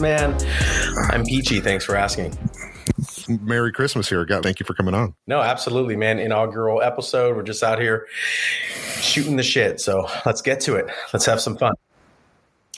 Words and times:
man. 0.00 0.38
I'm 1.10 1.24
peachy. 1.24 1.60
Thanks 1.60 1.84
for 1.84 1.96
asking. 1.96 2.38
Merry 3.28 3.72
Christmas 3.72 4.08
here. 4.08 4.24
God, 4.24 4.42
thank 4.42 4.60
you 4.60 4.66
for 4.66 4.74
coming 4.74 4.94
on. 4.94 5.14
No, 5.26 5.40
absolutely, 5.40 5.96
man. 5.96 6.18
Inaugural 6.18 6.80
episode. 6.80 7.36
We're 7.36 7.42
just 7.42 7.62
out 7.62 7.80
here 7.80 8.06
shooting 9.00 9.36
the 9.36 9.42
shit. 9.42 9.80
So 9.80 10.08
let's 10.24 10.42
get 10.42 10.60
to 10.60 10.76
it. 10.76 10.86
Let's 11.12 11.26
have 11.26 11.40
some 11.40 11.56
fun. 11.56 11.74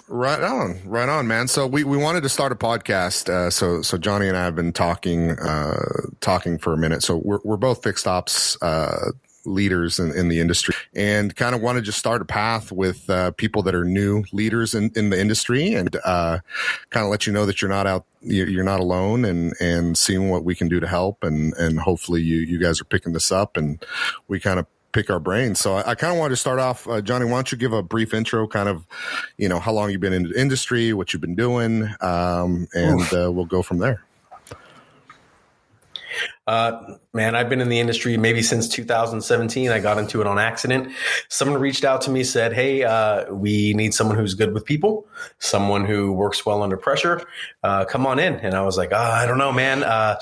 Right 0.09 0.43
on, 0.43 0.81
right 0.87 1.09
on, 1.09 1.29
man. 1.29 1.49
So 1.49 1.67
we, 1.67 1.85
we 1.85 1.97
wanted 1.97 2.23
to 2.23 2.29
start 2.29 2.51
a 2.51 2.57
podcast. 2.57 3.29
Uh, 3.29 3.51
so 3.51 3.83
so 3.83 3.99
Johnny 3.99 4.27
and 4.27 4.37
I 4.37 4.45
have 4.45 4.57
been 4.57 4.73
talking 4.73 5.31
uh, 5.33 5.77
talking 6.21 6.59
for 6.59 6.73
a 6.73 6.79
minute. 6.79 7.03
So 7.03 7.21
we're 7.23 7.41
we're 7.45 7.57
both 7.59 7.83
fixed 7.83 8.09
ops 8.09 8.61
uh, 8.63 9.13
leaders 9.45 9.99
in, 9.99 10.13
in 10.13 10.29
the 10.29 10.41
industry 10.41 10.75
and 10.95 11.35
kind 11.37 11.55
of 11.55 11.63
want 11.63 11.77
to 11.77 11.83
just 11.83 11.99
start 11.99 12.21
a 12.21 12.25
path 12.25 12.71
with 12.71 13.09
uh, 13.09 13.31
people 13.33 13.63
that 13.63 13.75
are 13.75 13.85
new 13.85 14.25
leaders 14.33 14.75
in, 14.75 14.91
in 14.95 15.11
the 15.11 15.21
industry 15.21 15.75
and 15.75 15.97
uh, 16.05 16.39
kind 16.91 17.05
of 17.05 17.11
let 17.11 17.27
you 17.27 17.33
know 17.33 17.47
that 17.47 17.63
you're 17.63 17.71
not 17.71 17.87
out 17.87 18.05
you're 18.23 18.65
not 18.65 18.81
alone 18.81 19.25
and 19.25 19.55
and 19.61 19.97
seeing 19.97 20.29
what 20.29 20.45
we 20.45 20.55
can 20.55 20.69
do 20.69 20.79
to 20.79 20.87
help 20.87 21.25
and 21.25 21.55
and 21.55 21.81
hopefully 21.81 22.21
you 22.21 22.37
you 22.41 22.59
guys 22.59 22.79
are 22.79 22.85
picking 22.85 23.15
this 23.15 23.33
up 23.33 23.57
and 23.57 23.83
we 24.29 24.39
kind 24.39 24.59
of 24.59 24.67
pick 24.93 25.11
our 25.11 25.21
brains. 25.21 25.61
So 25.61 25.75
I, 25.75 25.91
I 25.91 25.95
kind 25.95 26.13
of 26.13 26.19
wanted 26.19 26.31
to 26.31 26.37
start 26.37 26.59
off, 26.59 26.89
uh, 26.89 27.01
Johnny. 27.01 27.25
Why 27.25 27.33
don't 27.33 27.53
you 27.53 27.59
give 27.59 27.73
a 27.73 27.83
brief 27.83 28.13
intro, 28.13 28.47
kind 28.47 28.69
of, 28.69 28.87
you 29.39 29.49
know, 29.49 29.61
how 29.61 29.73
long 29.73 29.91
you've 29.91 30.01
been 30.01 30.13
in 30.13 30.25
the 30.25 30.41
industry, 30.41 30.93
what 30.93 31.13
you've 31.13 31.21
been 31.21 31.37
doing, 31.37 31.89
um, 32.01 32.69
and 32.75 33.03
uh, 33.15 33.31
we'll 33.31 33.47
go 33.47 33.63
from 33.63 33.79
there. 33.79 34.03
Uh, 36.51 36.97
man, 37.13 37.37
I've 37.37 37.49
been 37.49 37.61
in 37.61 37.69
the 37.69 37.79
industry 37.79 38.17
maybe 38.17 38.43
since 38.43 38.69
2017. 38.69 39.71
I 39.71 39.79
got 39.79 39.99
into 39.99 40.21
it 40.21 40.27
on 40.27 40.37
accident. 40.37 40.93
Someone 41.29 41.61
reached 41.61 41.85
out 41.85 42.01
to 42.03 42.11
me, 42.11 42.25
said, 42.25 42.53
"Hey, 42.53 42.83
uh, 42.83 43.33
we 43.33 43.73
need 43.75 43.95
someone 43.95 44.17
who's 44.17 44.35
good 44.35 44.53
with 44.53 44.65
people, 44.65 45.07
someone 45.39 45.85
who 45.85 46.11
works 46.11 46.45
well 46.45 46.65
under 46.65 46.77
pressure. 46.77 47.23
Uh, 47.63 47.85
come 47.85 48.05
on 48.05 48.19
in." 48.19 48.35
And 48.35 48.55
I 48.55 48.63
was 48.63 48.77
like, 48.77 48.89
oh, 48.91 48.97
"I 48.97 49.27
don't 49.27 49.39
know, 49.39 49.53
man. 49.53 49.85
Uh, 49.85 50.17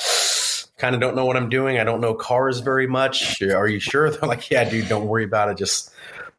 kind 0.77 0.95
of 0.95 1.01
don't 1.01 1.17
know 1.17 1.25
what 1.25 1.39
I'm 1.39 1.49
doing. 1.49 1.79
I 1.79 1.85
don't 1.85 2.03
know 2.03 2.13
cars 2.13 2.61
very 2.61 2.87
much. 2.87 3.41
Are 3.41 3.67
you 3.67 3.81
sure?" 3.81 4.11
They're 4.15 4.29
like, 4.29 4.51
"Yeah, 4.51 4.69
dude, 4.69 4.87
don't 4.87 5.07
worry 5.07 5.25
about 5.25 5.49
it. 5.49 5.57
Just." 5.57 5.91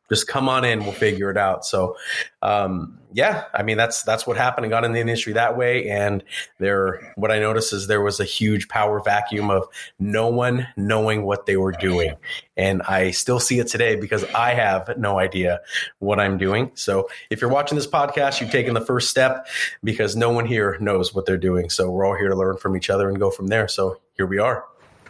Just 0.10 0.28
come 0.28 0.50
on 0.50 0.66
in 0.66 0.80
we'll 0.82 0.92
figure 0.92 1.30
it 1.30 1.38
out. 1.38 1.66
So 1.66 1.96
um, 2.42 3.00
yeah 3.12 3.46
i 3.54 3.64
mean 3.64 3.76
that's 3.76 4.04
that's 4.04 4.28
what 4.28 4.38
happened 4.38 4.66
i 4.66 4.70
got 4.70 4.84
in 4.86 4.94
the 4.94 5.00
industry 5.00 5.34
that 5.34 5.58
way. 5.58 5.90
And 5.90 6.24
there 6.60 7.14
what 7.16 7.32
i 7.32 7.40
noticed 7.40 7.74
is 7.74 7.88
there 7.88 8.02
was 8.02 8.20
a 8.20 8.26
huge 8.26 8.68
power 8.68 9.00
vacuum 9.00 9.50
of 9.50 9.68
no 10.00 10.28
one 10.28 10.68
knowing 10.78 11.24
what 11.24 11.46
they 11.46 11.58
were 11.58 11.72
doing. 11.72 12.16
And 12.56 12.82
i 12.84 13.12
still 13.12 13.40
see 13.40 13.60
it 13.60 13.68
today 13.68 13.96
because 13.96 14.24
i 14.36 14.54
have 14.54 14.98
no 14.98 15.20
idea 15.20 15.62
what 16.00 16.20
i'm 16.20 16.38
doing. 16.38 16.72
So 16.76 17.10
if 17.30 17.42
you're 17.42 17.50
watching 17.50 17.78
this 17.78 17.88
podcast 17.88 18.42
you've 18.42 18.52
taken 18.52 18.74
the 18.74 18.82
first 18.82 19.10
step 19.10 19.48
because 19.84 20.16
no 20.16 20.30
one 20.30 20.46
here 20.46 20.78
knows 20.80 21.14
what 21.14 21.26
they're 21.26 21.38
doing. 21.38 21.70
So 21.70 21.90
we're 21.90 22.06
all 22.06 22.16
here 22.16 22.30
to 22.30 22.36
learn 22.36 22.58
from 22.58 22.78
each 22.78 22.90
other 22.90 23.10
and 23.10 23.20
go 23.20 23.32
from 23.32 23.48
there. 23.48 23.68
So 23.68 24.00
here 24.16 24.28
we 24.28 24.38
are 24.38 24.69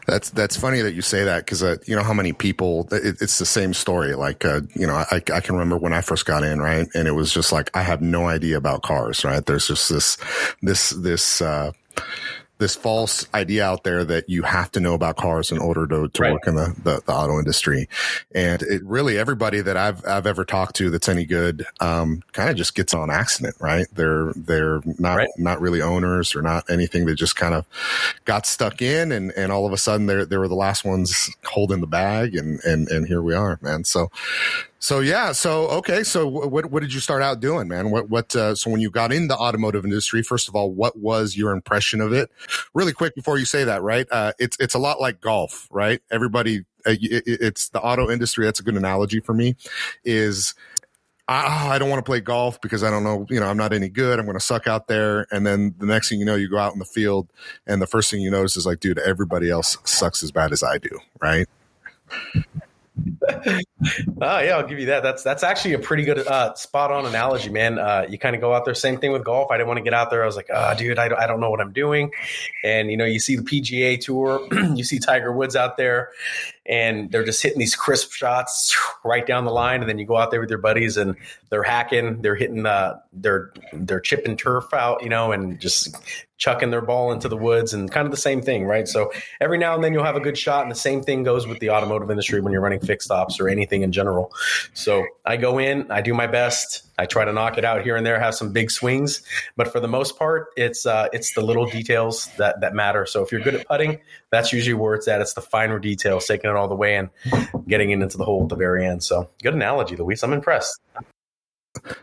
that's 0.10 0.30
that's 0.32 0.58
funny 0.58 0.82
that 0.82 0.94
you 0.94 1.02
say 1.02 1.24
that 1.24 1.46
because 1.46 1.64
uh, 1.64 1.78
you 1.86 1.96
know 1.96 2.04
how 2.04 2.14
many 2.14 2.34
people 2.34 2.88
it, 2.92 3.22
it's 3.22 3.40
the 3.40 3.46
same 3.46 3.74
story. 3.74 4.16
Like 4.16 4.44
uh, 4.46 4.62
you 4.76 4.88
know, 4.88 4.96
I, 4.96 5.22
I 5.34 5.40
can 5.40 5.56
remember 5.56 5.78
when 5.78 5.94
I 5.94 6.02
first 6.02 6.26
got 6.26 6.44
in, 6.44 6.60
right, 6.60 6.88
and 6.94 7.08
it 7.08 7.12
was 7.12 7.34
just 7.34 7.52
like 7.52 7.70
I 7.76 7.84
have 7.84 8.02
no 8.02 8.28
idea 8.28 8.58
about 8.58 8.82
cars, 8.82 9.24
right? 9.24 9.46
There's 9.46 9.68
just 9.68 9.90
this 9.90 10.18
this 10.62 10.92
this. 10.92 11.42
Uh, 11.42 11.72
this 12.60 12.76
false 12.76 13.26
idea 13.34 13.66
out 13.66 13.84
there 13.86 14.04
that 14.04 14.30
you 14.30 14.44
have 14.44 14.70
to 14.70 14.82
know 14.82 14.94
about 14.94 15.16
cars 15.16 15.52
in 15.52 15.58
order 15.58 15.88
to, 15.88 16.10
to 16.10 16.22
right. 16.22 16.34
work 16.34 16.46
in 16.46 16.56
the, 16.56 16.76
the, 16.84 17.02
the, 17.06 17.14
auto 17.14 17.40
industry. 17.40 17.88
And 18.36 18.62
it 18.62 18.84
really, 18.84 19.18
everybody 19.18 19.62
that 19.62 19.78
I've, 19.78 20.06
I've 20.06 20.28
ever 20.28 20.44
talked 20.44 20.76
to 20.76 20.90
that's 20.90 21.08
any 21.08 21.26
good, 21.26 21.66
um, 21.80 22.22
kind 22.34 22.50
of 22.50 22.58
just 22.58 22.76
gets 22.76 22.94
on 22.94 23.10
accident, 23.10 23.56
right? 23.62 23.88
They're, 23.94 24.34
they're 24.36 24.82
not, 25.00 25.16
right. 25.16 25.30
not 25.38 25.62
really 25.62 25.82
owners 25.82 26.36
or 26.36 26.42
not 26.42 26.70
anything. 26.70 27.06
They 27.06 27.16
just 27.16 27.38
kind 27.38 27.54
of 27.54 27.66
got 28.26 28.46
stuck 28.46 28.82
in 28.82 29.14
and, 29.14 29.32
and 29.32 29.54
all 29.54 29.66
of 29.66 29.72
a 29.72 29.78
sudden 29.78 30.06
they're, 30.06 30.26
they 30.26 30.38
were 30.38 30.50
the 30.50 30.56
last 30.56 30.84
ones 30.84 31.34
holding 31.46 31.80
the 31.80 31.88
bag 31.88 32.36
and, 32.36 32.60
and, 32.66 32.90
and 32.90 33.08
here 33.08 33.22
we 33.22 33.34
are, 33.34 33.58
man. 33.62 33.86
So, 33.86 34.12
so 34.80 35.02
yeah, 35.02 35.34
so 35.34 35.68
okay, 35.68 36.04
so 36.04 36.26
what 36.26 36.72
what 36.72 36.82
did 36.82 36.94
you 36.94 37.02
start 37.02 37.22
out 37.22 37.42
doing, 37.42 37.68
man? 37.68 37.92
What 37.92 38.10
what 38.10 38.34
uh, 38.34 38.56
so 38.56 38.72
when 38.72 38.80
you 38.80 38.90
got 38.90 39.12
in 39.12 39.28
the 39.28 39.36
automotive 39.36 39.84
industry, 39.84 40.24
first 40.24 40.48
of 40.48 40.56
all, 40.56 40.72
what 40.72 40.98
was 40.98 41.36
your 41.36 41.52
impression 41.52 42.00
of 42.00 42.14
it? 42.14 42.32
Really 42.74 42.94
quick 42.94 43.14
before 43.14 43.38
you 43.38 43.44
say 43.44 43.66
that, 43.66 43.82
right? 43.82 44.08
Uh, 44.10 44.32
it's 44.40 44.56
it's 44.60 44.74
a 44.74 44.80
lot 44.80 45.02
like 45.02 45.20
golf, 45.20 45.68
right? 45.70 46.02
Everybody, 46.10 46.60
uh, 46.86 46.92
it, 46.92 47.24
it's 47.26 47.70
the 47.70 47.82
auto 47.82 48.10
industry. 48.10 48.46
That's 48.46 48.62
a 48.62 48.64
good 48.64 48.78
analogy 48.78 49.20
for 49.20 49.34
me. 49.34 49.58
Is 50.06 50.54
I, 51.28 51.76
I 51.76 51.78
don't 51.78 51.90
want 51.90 52.00
to 52.00 52.10
play 52.10 52.22
golf 52.22 52.62
because 52.62 52.82
I 52.82 52.90
don't 52.90 53.04
know, 53.04 53.28
you 53.30 53.40
know, 53.40 53.48
I'm 53.48 53.58
not 53.58 53.74
any 53.74 53.90
good. 53.90 54.18
I'm 54.18 54.26
going 54.26 54.38
to 54.38 54.44
suck 54.44 54.66
out 54.66 54.88
there. 54.88 55.28
And 55.30 55.46
then 55.46 55.76
the 55.78 55.86
next 55.86 56.10
thing 56.10 56.20
you 56.20 56.26
know, 56.26 56.36
you 56.36 56.50
go 56.50 56.58
out 56.58 56.74
in 56.74 56.80
the 56.80 56.86
field 56.86 57.28
and 57.68 57.82
the 57.82 57.86
first 57.86 58.10
thing 58.10 58.22
you 58.22 58.32
notice 58.32 58.58
is 58.58 58.66
like, 58.66 58.80
dude, 58.80 58.98
everybody 58.98 59.50
else 59.50 59.78
sucks 59.84 60.24
as 60.24 60.32
bad 60.32 60.52
as 60.54 60.64
I 60.64 60.78
do. 60.78 60.98
Right 61.22 61.48
oh 64.22 64.40
yeah, 64.40 64.58
I'll 64.58 64.68
give 64.68 64.80
you 64.80 64.88
that. 64.88 65.04
That's 65.04 65.24
that's 65.24 65.44
actually 65.44 65.74
a 65.74 65.80
pretty 65.80 66.04
good 66.04 66.28
uh, 66.28 66.54
spot 66.56 66.92
on 66.92 67.06
analogy, 67.06 67.50
man. 67.50 67.80
Uh, 67.80 68.06
you 68.10 68.18
kind 68.18 68.36
of 68.36 68.42
go 68.42 68.54
out 68.54 68.66
there. 68.66 68.74
Same 68.74 69.00
thing 69.00 69.12
with 69.12 69.24
golf. 69.24 69.52
I 69.52 69.58
didn't 69.58 69.68
want 69.68 69.78
to 69.78 69.84
get 69.84 69.94
out 69.94 70.10
there. 70.10 70.24
I 70.24 70.26
was 70.26 70.36
like, 70.36 70.50
oh, 70.54 70.74
dude, 70.76 71.00
I 71.00 71.06
I 71.06 71.28
don't 71.28 71.40
know 71.40 71.50
what 71.50 71.62
I'm 71.62 71.74
doing. 71.74 72.12
And 72.64 72.92
you 72.92 72.98
know, 72.98 73.06
you 73.06 73.20
see 73.20 73.36
the 73.36 73.44
PGA 73.44 74.00
Tour, 74.00 74.48
you 74.76 74.84
see 74.84 75.00
Tiger 75.00 75.32
Woods 75.32 75.56
out 75.56 75.78
there, 75.78 76.10
and 76.70 77.12
they're 77.12 77.26
just 77.26 77.42
hitting 77.42 77.58
these 77.58 77.76
crisp 77.76 78.12
shots 78.12 78.78
right 79.04 79.26
down 79.26 79.44
the 79.44 79.52
line. 79.52 79.82
And 79.82 79.90
then 79.90 79.98
you 79.98 80.06
go 80.06 80.16
out 80.16 80.32
there 80.32 80.40
with 80.40 80.50
your 80.50 80.60
buddies, 80.60 80.96
and 80.96 81.16
they're 81.50 81.64
hacking, 81.64 82.22
they're 82.22 82.36
hitting, 82.36 82.66
uh, 82.66 83.00
they're 83.12 83.52
they're 83.74 84.00
chipping 84.00 84.38
turf 84.38 84.74
out, 84.74 85.04
you 85.04 85.10
know, 85.10 85.32
and 85.32 85.60
just 85.60 85.96
chucking 86.38 86.72
their 86.72 86.82
ball 86.82 87.12
into 87.12 87.28
the 87.28 87.36
woods 87.36 87.74
and 87.74 87.92
kind 87.92 88.06
of 88.06 88.12
the 88.12 88.18
same 88.18 88.42
thing, 88.42 88.64
right? 88.64 88.88
So 88.88 89.12
every 89.42 89.58
now 89.58 89.76
and 89.76 89.84
then 89.84 89.94
you'll 89.94 90.06
have 90.06 90.16
a 90.16 90.22
good 90.22 90.38
shot, 90.38 90.62
and 90.64 90.72
the 90.72 90.76
same 90.76 91.02
thing 91.02 91.24
goes 91.24 91.46
with 91.46 91.60
the 91.60 91.70
automotive 91.72 92.10
industry 92.10 92.40
when 92.40 92.54
you're 92.54 92.62
running 92.62 92.80
fixed 92.80 93.12
ops 93.12 93.40
or 93.40 93.50
anything 93.50 93.82
in 93.82 93.92
general. 93.92 94.32
So 94.74 95.06
I 95.26 95.38
go 95.38 95.58
in, 95.58 95.92
I 95.92 96.02
do 96.02 96.14
my 96.14 96.28
best, 96.28 96.84
I 96.98 97.06
try 97.06 97.26
to 97.26 97.34
knock 97.34 97.58
it 97.58 97.66
out 97.66 97.82
here 97.84 97.96
and 97.96 98.06
there, 98.06 98.20
have 98.20 98.36
some 98.36 98.54
big 98.54 98.72
swings, 98.72 99.22
but 99.58 99.72
for 99.72 99.80
the 99.80 99.88
most 99.88 100.18
part, 100.18 100.48
it's 100.56 100.86
uh, 100.86 101.08
it's 101.12 101.34
the 101.34 101.42
little 101.42 101.66
details 101.66 102.30
that 102.38 102.62
that 102.62 102.74
matter. 102.74 103.06
So 103.06 103.24
if 103.24 103.32
you're 103.32 103.42
good 103.42 103.56
at 103.56 103.68
putting, 103.68 104.00
that's 104.32 104.54
usually 104.54 104.74
where 104.74 104.96
it's 104.96 105.08
at. 105.08 105.22
It's 105.22 105.34
the 105.34 105.42
finer 105.42 105.80
details, 105.80 106.26
taking 106.26 106.50
it 106.50 106.56
all 106.56 106.68
the 106.68 106.76
way 106.76 106.96
and 106.96 107.10
getting 107.68 107.92
it 107.92 108.02
into 108.02 108.18
the 108.18 108.26
hole 108.26 108.44
at 108.44 108.50
the 108.50 108.56
very 108.56 108.86
end. 108.86 109.04
So 109.04 109.30
good 109.42 109.54
analogy, 109.54 109.96
Luis. 109.96 110.24
I'm 110.24 110.34
impressed 110.34 110.80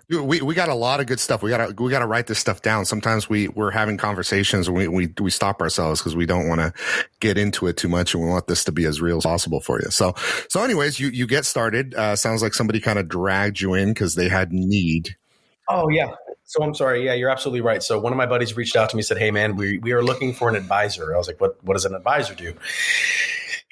we 0.09 0.41
we 0.41 0.55
got 0.55 0.69
a 0.69 0.75
lot 0.75 1.01
of 1.01 1.07
good 1.07 1.21
stuff. 1.21 1.43
We 1.43 1.51
got 1.51 1.67
to 1.67 1.83
we 1.83 1.91
got 1.91 1.99
to 1.99 2.07
write 2.07 2.27
this 2.27 2.39
stuff 2.39 2.63
down. 2.63 2.85
Sometimes 2.85 3.29
we 3.29 3.49
we're 3.49 3.71
having 3.71 3.97
conversations 3.97 4.69
and 4.69 4.77
we 4.77 4.89
we 4.89 5.13
we 5.21 5.31
stop 5.31 5.61
ourselves 5.61 6.01
because 6.01 6.15
we 6.15 6.27
don't 6.27 6.49
want 6.49 6.61
to 6.61 6.73
get 7.21 7.37
into 7.37 7.67
it 7.67 7.77
too 7.77 7.89
much 7.89 8.15
and 8.15 8.23
we 8.23 8.29
want 8.29 8.47
this 8.47 8.65
to 8.65 8.73
be 8.73 8.85
as 8.85 9.01
real 9.01 9.19
as 9.19 9.25
possible 9.25 9.61
for 9.61 9.81
you. 9.81 9.91
So 9.91 10.15
so 10.49 10.63
anyways, 10.63 11.01
you 11.01 11.09
you 11.09 11.27
get 11.27 11.45
started. 11.45 11.95
Uh, 11.95 12.17
sounds 12.17 12.43
like 12.43 12.55
somebody 12.55 12.81
kind 12.81 12.99
of 12.99 13.09
dragged 13.09 13.61
you 13.61 13.75
in 13.75 13.89
because 13.89 14.15
they 14.15 14.29
had 14.29 14.53
need. 14.53 15.17
Oh 15.69 15.89
yeah. 15.89 16.13
So 16.47 16.63
I'm 16.63 16.75
sorry. 16.75 17.05
Yeah, 17.05 17.15
you're 17.15 17.31
absolutely 17.31 17.61
right. 17.61 17.83
So 17.83 17.99
one 17.99 18.13
of 18.13 18.17
my 18.17 18.27
buddies 18.27 18.57
reached 18.57 18.77
out 18.77 18.91
to 18.91 18.97
me 18.97 19.01
and 19.01 19.07
said, 19.07 19.19
"Hey 19.19 19.31
man, 19.31 19.57
we 19.57 19.79
we 19.79 19.93
are 19.93 20.03
looking 20.03 20.33
for 20.33 20.49
an 20.49 20.57
advisor." 20.57 21.15
I 21.15 21.19
was 21.19 21.27
like, 21.27 21.41
"What 21.41 21.63
what 21.65 21.75
does 21.75 21.85
an 21.85 21.95
advisor 21.95 22.35
do?" 22.35 22.55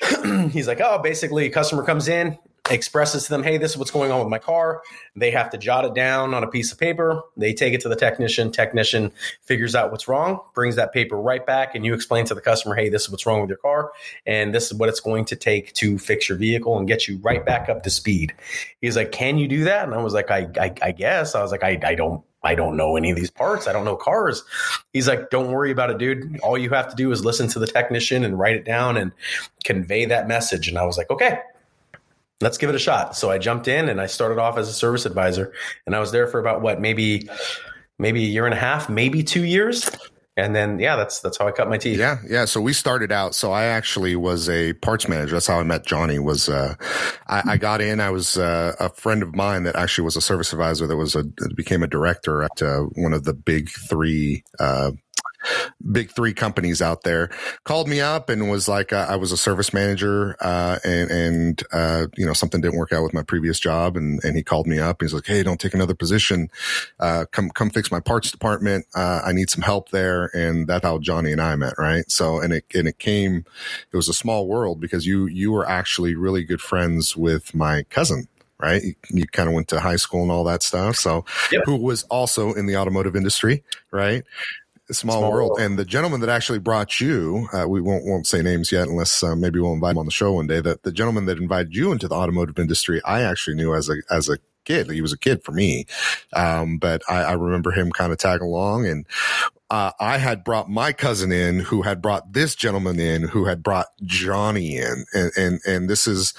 He's 0.50 0.69
like, 0.69 0.81
"Oh, 0.81 0.99
basically, 0.99 1.47
a 1.47 1.50
customer 1.50 1.85
comes 1.85 2.09
in, 2.09 2.38
expresses 2.71 3.25
to 3.25 3.31
them, 3.31 3.43
hey, 3.43 3.59
this 3.59 3.73
is 3.73 3.76
what's 3.76 3.91
going 3.91 4.11
on 4.11 4.21
with 4.21 4.29
my 4.29 4.38
car. 4.38 4.81
They 5.15 5.31
have 5.32 5.50
to 5.50 5.59
jot 5.59 5.85
it 5.85 5.93
down 5.94 6.32
on 6.32 6.43
a 6.43 6.47
piece 6.47 6.73
of 6.73 6.79
paper. 6.79 7.21
They 7.37 7.53
take 7.53 7.75
it 7.75 7.82
to 7.82 7.91
the 7.91 7.97
technician. 7.97 8.50
Technician 8.53 9.12
figures 9.43 9.75
out 9.75 9.91
what's 9.91 10.09
wrong, 10.09 10.41
brings 10.55 10.76
that 10.76 10.93
paper 10.93 11.17
right 11.17 11.44
back, 11.44 11.75
and 11.75 11.85
you 11.85 11.93
explain 11.93 12.25
to 12.26 12.35
the 12.35 12.41
customer, 12.41 12.75
hey, 12.75 12.88
this 12.88 13.03
is 13.03 13.11
what's 13.11 13.26
wrong 13.26 13.41
with 13.43 13.50
your 13.50 13.59
car, 13.59 13.93
and 14.25 14.55
this 14.55 14.67
is 14.67 14.75
what 14.75 14.88
it's 14.88 15.00
going 15.00 15.26
to 15.26 15.37
take 15.37 15.75
to 15.75 15.99
fix 15.99 16.29
your 16.29 16.38
vehicle 16.38 16.79
and 16.79 16.88
get 16.88 17.06
you 17.06 17.19
right 17.19 17.44
back 17.44 17.69
up 17.69 17.82
to 17.82 17.91
speed. 17.91 18.35
He's 18.81 18.97
like, 18.97 19.12
can 19.12 19.37
you 19.37 19.47
do 19.47 19.65
that? 19.65 19.85
And 19.85 19.94
I 19.94 20.03
was 20.03 20.15
like, 20.15 20.31
I, 20.31 20.49
I, 20.59 20.75
I 20.81 20.93
guess. 20.93 21.35
I 21.35 21.43
was 21.43 21.50
like, 21.50 21.62
I, 21.62 21.79
I 21.82 21.94
don't 21.94 22.25
I 22.44 22.55
don't 22.55 22.76
know 22.76 22.96
any 22.96 23.11
of 23.11 23.17
these 23.17 23.31
parts. 23.31 23.67
I 23.67 23.73
don't 23.73 23.85
know 23.85 23.96
cars. 23.96 24.44
He's 24.93 25.08
like, 25.08 25.31
don't 25.31 25.50
worry 25.50 25.70
about 25.70 25.91
it, 25.91 25.99
dude. 25.99 26.38
All 26.41 26.58
you 26.58 26.70
have 26.70 26.88
to 26.91 26.96
do 26.96 27.11
is 27.11 27.25
listen 27.25 27.49
to 27.49 27.58
the 27.58 27.67
technician 27.67 28.23
and 28.23 28.38
write 28.38 28.55
it 28.55 28.64
down 28.64 28.96
and 28.96 29.12
convey 29.64 30.05
that 30.05 30.29
message. 30.29 30.69
And 30.69 30.79
I 30.79 30.85
was 30.85 30.99
like, 30.99 31.11
okay, 31.11 31.38
let's 32.41 32.58
give 32.58 32.69
it 32.69 32.76
a 32.76 32.79
shot. 32.79 33.17
So 33.17 33.31
I 33.31 33.38
jumped 33.38 33.67
in 33.67 33.88
and 33.88 34.00
I 34.00 34.06
started 34.06 34.38
off 34.38 34.58
as 34.58 34.69
a 34.69 34.73
service 34.73 35.06
advisor 35.06 35.52
and 35.87 35.96
I 35.96 36.00
was 36.00 36.12
there 36.12 36.26
for 36.26 36.38
about 36.38 36.61
what, 36.61 36.81
maybe, 36.81 37.29
maybe 37.99 38.23
a 38.25 38.29
year 38.29 38.44
and 38.44 38.55
a 38.55 38.58
half, 38.58 38.88
maybe 38.90 39.23
two 39.25 39.44
years. 39.44 39.90
And 40.36 40.54
then, 40.54 40.81
yeah, 40.81 40.96
that's, 40.96 41.20
that's 41.20 41.38
how 41.38 41.46
I 41.46 41.52
cut 41.52 41.69
my 41.69 41.78
teeth. 41.78 41.96
Yeah. 41.98 42.19
Yeah. 42.28 42.44
So 42.44 42.60
we 42.60 42.72
started 42.72 43.12
out. 43.12 43.36
So 43.36 43.52
I 43.52 43.66
actually 43.66 44.16
was 44.16 44.48
a 44.48 44.72
parts 44.72 45.06
manager. 45.08 45.36
That's 45.36 45.46
how 45.46 45.60
I 45.60 45.62
met 45.62 45.86
Johnny 45.86 46.19
was, 46.19 46.48
uh, 46.48 46.75
I, 47.28 47.42
I 47.50 47.56
got 47.56 47.81
in, 47.81 48.00
I 48.00 48.10
was, 48.10 48.36
uh, 48.36 48.75
a 48.81 48.88
friend 48.88 49.22
of 49.22 49.36
mine 49.36 49.62
that 49.62 49.76
actually 49.76 50.04
was 50.04 50.16
a 50.16 50.20
service 50.20 50.52
advisor 50.52 50.88
that 50.88 50.96
was 50.96 51.14
a, 51.14 51.22
became 51.54 51.84
a 51.84 51.86
director 51.86 52.42
at, 52.42 52.60
uh, 52.60 52.81
one 52.94 53.12
of 53.12 53.22
the 53.22 53.32
big 53.32 53.70
three, 53.70 54.42
uh, 54.58 54.90
big 55.93 56.11
three 56.11 56.32
companies 56.32 56.81
out 56.82 57.02
there, 57.02 57.31
called 57.64 57.88
me 57.88 58.00
up 58.00 58.29
and 58.29 58.50
was 58.50 58.69
like, 58.69 58.93
uh, 58.93 59.06
I 59.08 59.17
was 59.17 59.32
a 59.32 59.37
service 59.37 59.73
manager, 59.73 60.37
uh, 60.41 60.79
and, 60.85 61.11
and, 61.11 61.62
uh, 61.73 62.06
you 62.17 62.26
know, 62.26 62.32
something 62.32 62.61
didn't 62.61 62.79
work 62.79 62.93
out 62.93 63.02
with 63.02 63.14
my 63.14 63.23
previous 63.23 63.58
job. 63.58 63.96
And, 63.96 64.23
and 64.25 64.37
he 64.37 64.43
called 64.43 64.67
me 64.67 64.79
up. 64.79 65.02
He's 65.02 65.14
like, 65.14 65.26
Hey, 65.26 65.43
don't 65.43 65.61
take 65.61 65.75
another 65.75 65.94
position. 65.94 66.50
Uh, 67.00 67.26
come, 67.31 67.50
come 67.50 67.70
fix 67.70 67.91
my 67.91 68.00
parts 68.00 68.31
department. 68.31 68.87
Uh, 68.94 69.23
I 69.25 69.32
need 69.32 69.50
some 69.50 69.62
help 69.62 69.91
there. 69.91 70.31
And 70.35 70.67
that's 70.67 70.85
how 70.85 70.99
Johnny 70.99 71.32
and 71.32 71.41
I 71.41 71.56
met. 71.56 71.75
Right. 71.79 72.11
So, 72.11 72.40
and 72.40 72.52
it, 72.52 72.64
and 72.75 72.88
it 72.88 72.99
came, 72.99 73.44
it 73.93 73.97
was 73.97 74.08
a 74.08 74.14
small 74.14 74.47
world 74.47 74.81
because 74.81 75.06
you, 75.06 75.26
you 75.26 75.52
were 75.52 75.69
actually 75.69 76.14
really 76.14 76.44
good 76.44 76.61
friends 76.61 77.17
with 77.17 77.55
my 77.55 77.85
cousin 77.85 78.29
right? 78.58 78.82
You, 78.82 78.94
you 79.11 79.26
kind 79.26 79.49
of 79.49 79.55
went 79.55 79.69
to 79.69 79.81
high 79.81 79.97
school 79.97 80.23
and 80.23 80.31
all 80.31 80.44
that 80.44 80.62
stuff. 80.62 80.97
So, 80.97 81.25
yep. 81.52 81.62
who 81.67 81.76
was 81.76 82.05
also 82.05 82.52
in 82.52 82.67
the 82.67 82.76
automotive 82.76 83.17
industry, 83.17 83.62
right? 83.90 84.25
Small, 84.90 85.20
Small 85.20 85.32
world. 85.32 85.50
world. 85.50 85.60
And 85.60 85.78
the 85.78 85.84
gentleman 85.84 86.20
that 86.20 86.28
actually 86.28 86.58
brought 86.58 87.00
you, 87.00 87.48
uh, 87.54 87.66
we 87.66 87.81
won't 87.81 88.04
won't 88.04 88.26
say 88.26 88.42
names 88.42 88.70
yet, 88.70 88.86
unless 88.86 89.22
uh, 89.22 89.34
maybe 89.34 89.58
we'll 89.58 89.72
invite 89.72 89.92
him 89.92 89.98
on 89.98 90.04
the 90.04 90.12
show 90.12 90.32
one 90.32 90.46
day. 90.46 90.60
That 90.60 90.82
the 90.82 90.92
gentleman 90.92 91.25
that 91.26 91.38
invited 91.38 91.75
you 91.75 91.90
into 91.90 92.06
the 92.06 92.14
automotive 92.14 92.58
industry, 92.58 93.00
I 93.04 93.22
actually 93.22 93.56
knew 93.56 93.75
as 93.75 93.88
a 93.88 93.94
as 94.10 94.28
a 94.28 94.38
kid. 94.64 94.90
He 94.90 95.00
was 95.00 95.12
a 95.12 95.19
kid 95.19 95.42
for 95.42 95.52
me, 95.52 95.86
um, 96.34 96.76
but 96.76 97.02
I, 97.08 97.22
I 97.22 97.32
remember 97.32 97.70
him 97.70 97.92
kind 97.92 98.12
of 98.12 98.19
tag 98.19 98.42
along 98.42 98.86
and. 98.86 99.06
Uh, 99.70 99.90
I 99.98 100.19
had 100.19 100.44
brought 100.44 100.69
my 100.69 100.92
cousin 100.92 101.32
in 101.32 101.58
who 101.58 101.82
had 101.82 102.02
brought 102.02 102.32
this 102.32 102.54
gentleman 102.54 103.00
in 103.00 103.22
who 103.22 103.46
had 103.46 103.62
brought 103.62 103.87
Johnny 104.04 104.76
in. 104.76 105.06
And, 105.14 105.32
and, 105.37 105.60
and 105.66 105.90
this 105.90 106.06
is, 106.06 106.34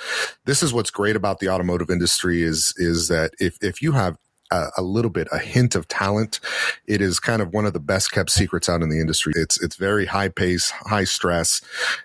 this 0.45 0.61
is 0.61 0.71
what's 0.71 0.91
great 0.91 1.15
about 1.17 1.39
the 1.39 1.49
automotive 1.49 1.89
industry 1.89 2.43
is, 2.43 2.73
is 2.77 3.07
that 3.09 3.31
if, 3.39 3.57
if 3.61 3.81
you 3.81 3.93
have 3.93 4.17
a, 4.51 4.67
a, 4.77 4.81
little 4.81 5.11
bit, 5.11 5.27
a 5.31 5.39
hint 5.39 5.75
of 5.75 5.87
talent. 5.87 6.39
It 6.87 7.01
is 7.01 7.19
kind 7.19 7.41
of 7.41 7.53
one 7.53 7.65
of 7.65 7.73
the 7.73 7.79
best 7.79 8.11
kept 8.11 8.29
secrets 8.29 8.69
out 8.69 8.81
in 8.81 8.89
the 8.89 8.99
industry. 8.99 9.33
It's 9.35 9.61
it's 9.61 9.75
very 9.75 10.05
high 10.05 10.29
pace, 10.29 10.69
high 10.69 11.03
stress, 11.03 11.61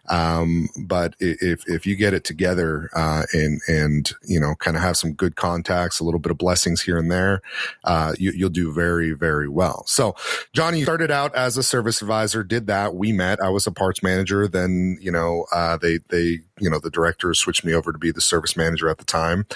um, 0.08 0.68
but 0.76 1.14
if 1.20 1.68
if 1.68 1.86
you 1.86 1.96
get 1.96 2.14
it 2.14 2.24
together 2.24 2.90
uh, 2.94 3.24
and 3.32 3.60
and 3.68 4.12
you 4.24 4.40
know 4.40 4.54
kind 4.56 4.76
of 4.76 4.82
have 4.82 4.96
some 4.96 5.12
good 5.12 5.36
contacts, 5.36 6.00
a 6.00 6.04
little 6.04 6.20
bit 6.20 6.30
of 6.30 6.38
blessings 6.38 6.82
here 6.82 6.98
and 6.98 7.10
there, 7.10 7.42
uh, 7.84 8.14
you, 8.18 8.32
you'll 8.34 8.50
do 8.50 8.72
very 8.72 9.12
very 9.12 9.48
well. 9.48 9.84
So, 9.86 10.14
Johnny, 10.52 10.82
started 10.82 11.10
out 11.10 11.34
as 11.34 11.56
a 11.56 11.62
service 11.62 12.00
advisor, 12.02 12.42
did 12.42 12.66
that. 12.68 12.94
We 12.94 13.12
met. 13.12 13.40
I 13.40 13.50
was 13.50 13.66
a 13.66 13.72
parts 13.72 14.02
manager. 14.02 14.48
Then 14.48 14.98
you 15.00 15.12
know 15.12 15.46
uh, 15.52 15.76
they 15.76 15.98
they 16.08 16.40
you 16.60 16.70
know 16.70 16.78
the 16.78 16.90
director 16.90 17.32
switched 17.34 17.64
me 17.64 17.74
over 17.74 17.92
to 17.92 17.98
be 17.98 18.12
the 18.12 18.20
service 18.20 18.56
manager 18.56 18.88
at 18.88 18.98
the 18.98 19.04
time. 19.04 19.46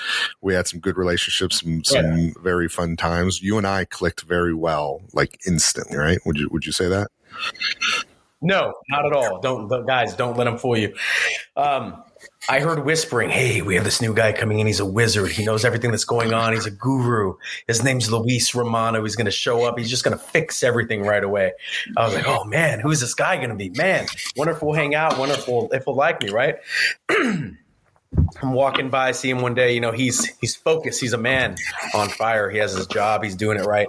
We 0.40 0.54
had 0.54 0.66
some 0.66 0.80
good 0.80 0.96
relationships, 0.96 1.60
some, 1.60 1.84
some 1.84 2.16
yeah. 2.16 2.30
very 2.42 2.68
fun 2.68 2.96
times. 2.96 3.42
You 3.42 3.58
and 3.58 3.66
I 3.66 3.84
clicked 3.84 4.22
very 4.22 4.54
well, 4.54 5.02
like 5.12 5.38
instantly, 5.46 5.96
right? 5.96 6.18
Would 6.26 6.38
you 6.38 6.48
would 6.50 6.66
you 6.66 6.72
say 6.72 6.88
that? 6.88 7.08
No, 8.40 8.74
not 8.90 9.06
at 9.06 9.12
all. 9.12 9.40
Don't 9.40 9.86
guys, 9.86 10.14
don't 10.14 10.36
let 10.36 10.44
them 10.44 10.58
fool 10.58 10.76
you. 10.76 10.94
Um, 11.56 12.02
I 12.49 12.61
heard 12.61 12.85
whispering, 12.85 13.31
"Hey, 13.31 13.62
we 13.62 13.75
have 13.76 13.85
this 13.85 14.02
new 14.02 14.14
guy 14.14 14.32
coming 14.32 14.58
in. 14.58 14.67
He's 14.67 14.81
a 14.81 14.87
wizard. 14.87 15.31
He 15.31 15.44
knows 15.44 15.64
everything 15.64 15.91
that's 15.91 16.05
going 16.05 16.35
on. 16.35 16.52
He's 16.52 16.67
a 16.67 16.70
guru. 16.70 17.37
His 17.67 17.82
name's 17.82 18.11
Luis 18.11 18.55
Romano. 18.55 19.02
He's 19.02 19.17
going 19.17 19.25
to 19.26 19.31
show 19.31 19.64
up. 19.64 19.79
He's 19.79 19.91
just 19.91 20.05
going 20.05 20.17
to 20.17 20.23
fix 20.23 20.62
everything 20.62 21.02
right 21.02 21.25
away." 21.25 21.52
I 21.96 22.05
was 22.05 22.14
like, 22.14 22.26
"Oh 22.26 22.44
man, 22.44 22.81
who's 22.81 23.00
this 23.00 23.14
guy 23.14 23.37
going 23.37 23.50
to 23.50 23.55
be? 23.55 23.70
Man, 23.70 24.06
wonderful 24.37 24.73
hang 24.75 24.94
out. 24.94 25.19
Wonderful 25.19 25.70
if 25.73 25.85
he'll 25.85 25.94
like 25.94 26.23
me, 26.23 26.31
right?" 26.31 26.56
I'm 28.43 28.52
walking 28.52 28.90
by, 28.90 29.12
see 29.12 29.31
him 29.31 29.40
one 29.40 29.55
day. 29.55 29.75
You 29.75 29.81
know, 29.81 29.93
he's 29.93 30.26
he's 30.38 30.55
focused. 30.55 31.00
He's 31.00 31.12
a 31.12 31.19
man 31.19 31.56
on 31.94 32.08
fire. 32.08 32.50
He 32.50 32.58
has 32.58 32.73
his 32.73 32.87
job. 32.87 33.25
He's 33.25 33.37
doing 33.37 33.58
it 33.58 33.64
right. 33.64 33.88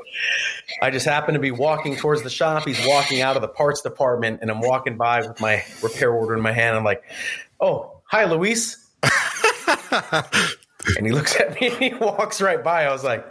I 0.81 0.89
just 0.91 1.05
happen 1.05 1.33
to 1.33 1.39
be 1.39 1.51
walking 1.51 1.95
towards 1.95 2.23
the 2.23 2.29
shop. 2.29 2.65
He's 2.65 2.83
walking 2.87 3.21
out 3.21 3.35
of 3.35 3.41
the 3.41 3.47
parts 3.47 3.81
department, 3.81 4.39
and 4.41 4.49
I'm 4.49 4.61
walking 4.61 4.97
by 4.97 5.21
with 5.21 5.39
my 5.39 5.63
repair 5.83 6.11
order 6.11 6.33
in 6.35 6.41
my 6.41 6.51
hand. 6.51 6.75
I'm 6.75 6.83
like, 6.83 7.03
"Oh, 7.59 7.94
hi, 8.05 8.25
Luis." 8.25 8.81
and 9.91 11.05
he 11.05 11.11
looks 11.11 11.39
at 11.39 11.59
me 11.59 11.67
and 11.67 11.77
he 11.77 11.93
walks 11.93 12.41
right 12.41 12.63
by. 12.63 12.85
I 12.85 12.91
was 12.91 13.03
like, 13.03 13.25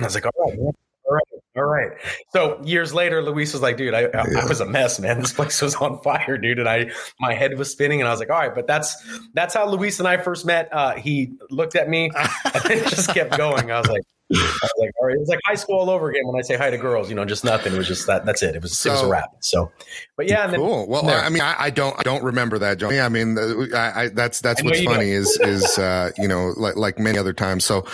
I 0.00 0.04
was 0.04 0.14
like, 0.14 0.26
"All 0.26 0.32
right, 0.44 0.58
man. 0.58 0.72
all 1.04 1.14
right." 1.14 1.36
All 1.56 1.64
right. 1.64 1.92
So 2.34 2.60
years 2.64 2.92
later, 2.92 3.22
Luis 3.22 3.54
was 3.54 3.62
like, 3.62 3.78
dude, 3.78 3.94
I, 3.94 4.00
I, 4.00 4.24
yeah. 4.30 4.42
I, 4.42 4.46
was 4.46 4.60
a 4.60 4.66
mess, 4.66 5.00
man. 5.00 5.20
This 5.26 5.32
place 5.32 5.62
was 5.62 5.74
on 5.76 6.00
fire, 6.02 6.36
dude. 6.36 6.58
And 6.58 6.68
I, 6.68 6.90
my 7.18 7.32
head 7.32 7.56
was 7.56 7.70
spinning 7.70 8.00
and 8.02 8.08
I 8.08 8.10
was 8.10 8.20
like, 8.20 8.28
all 8.28 8.38
right, 8.38 8.54
but 8.54 8.66
that's, 8.66 8.94
that's 9.32 9.54
how 9.54 9.66
Luis 9.66 9.98
and 9.98 10.06
I 10.06 10.18
first 10.18 10.44
met. 10.44 10.68
Uh, 10.70 10.94
he 10.96 11.32
looked 11.50 11.74
at 11.74 11.88
me 11.88 12.10
and 12.14 12.64
just 12.90 13.08
kept 13.14 13.38
going. 13.38 13.70
I 13.70 13.78
was 13.78 13.88
like, 13.88 14.02
like, 14.30 14.90
all 14.98 15.06
right, 15.06 15.14
it 15.14 15.20
was 15.20 15.28
like 15.28 15.38
high 15.44 15.54
school 15.54 15.78
all 15.78 15.88
over 15.88 16.10
again. 16.10 16.26
When 16.26 16.36
I 16.36 16.42
say 16.42 16.56
hi 16.56 16.70
to 16.70 16.78
girls, 16.78 17.08
you 17.08 17.14
know, 17.14 17.24
just 17.24 17.44
nothing. 17.44 17.72
It 17.74 17.78
was 17.78 17.86
just 17.86 18.06
that. 18.08 18.26
That's 18.26 18.42
it. 18.42 18.56
It 18.56 18.62
was 18.62 18.76
so, 18.76 18.90
it 18.90 18.92
was 18.94 19.02
a 19.02 19.08
wrap. 19.08 19.36
So, 19.40 19.70
but 20.16 20.28
yeah, 20.28 20.52
cool. 20.52 20.80
Then, 20.80 20.88
well, 20.88 21.02
there. 21.02 21.20
I 21.20 21.28
mean, 21.28 21.42
I, 21.42 21.54
I, 21.58 21.70
don't, 21.70 21.96
I 21.98 22.02
don't 22.02 22.24
remember 22.24 22.58
that, 22.58 22.78
John. 22.78 22.92
Yeah, 22.92 23.06
I 23.06 23.08
mean, 23.08 23.38
I, 23.74 24.02
I 24.02 24.08
that's 24.08 24.40
that's 24.40 24.62
what's 24.64 24.82
funny 24.82 25.10
is 25.10 25.38
is 25.40 25.78
uh, 25.78 26.10
you 26.18 26.26
know, 26.26 26.54
like 26.56 26.76
like 26.76 26.98
many 26.98 27.18
other 27.18 27.32
times. 27.32 27.64
So, 27.64 27.86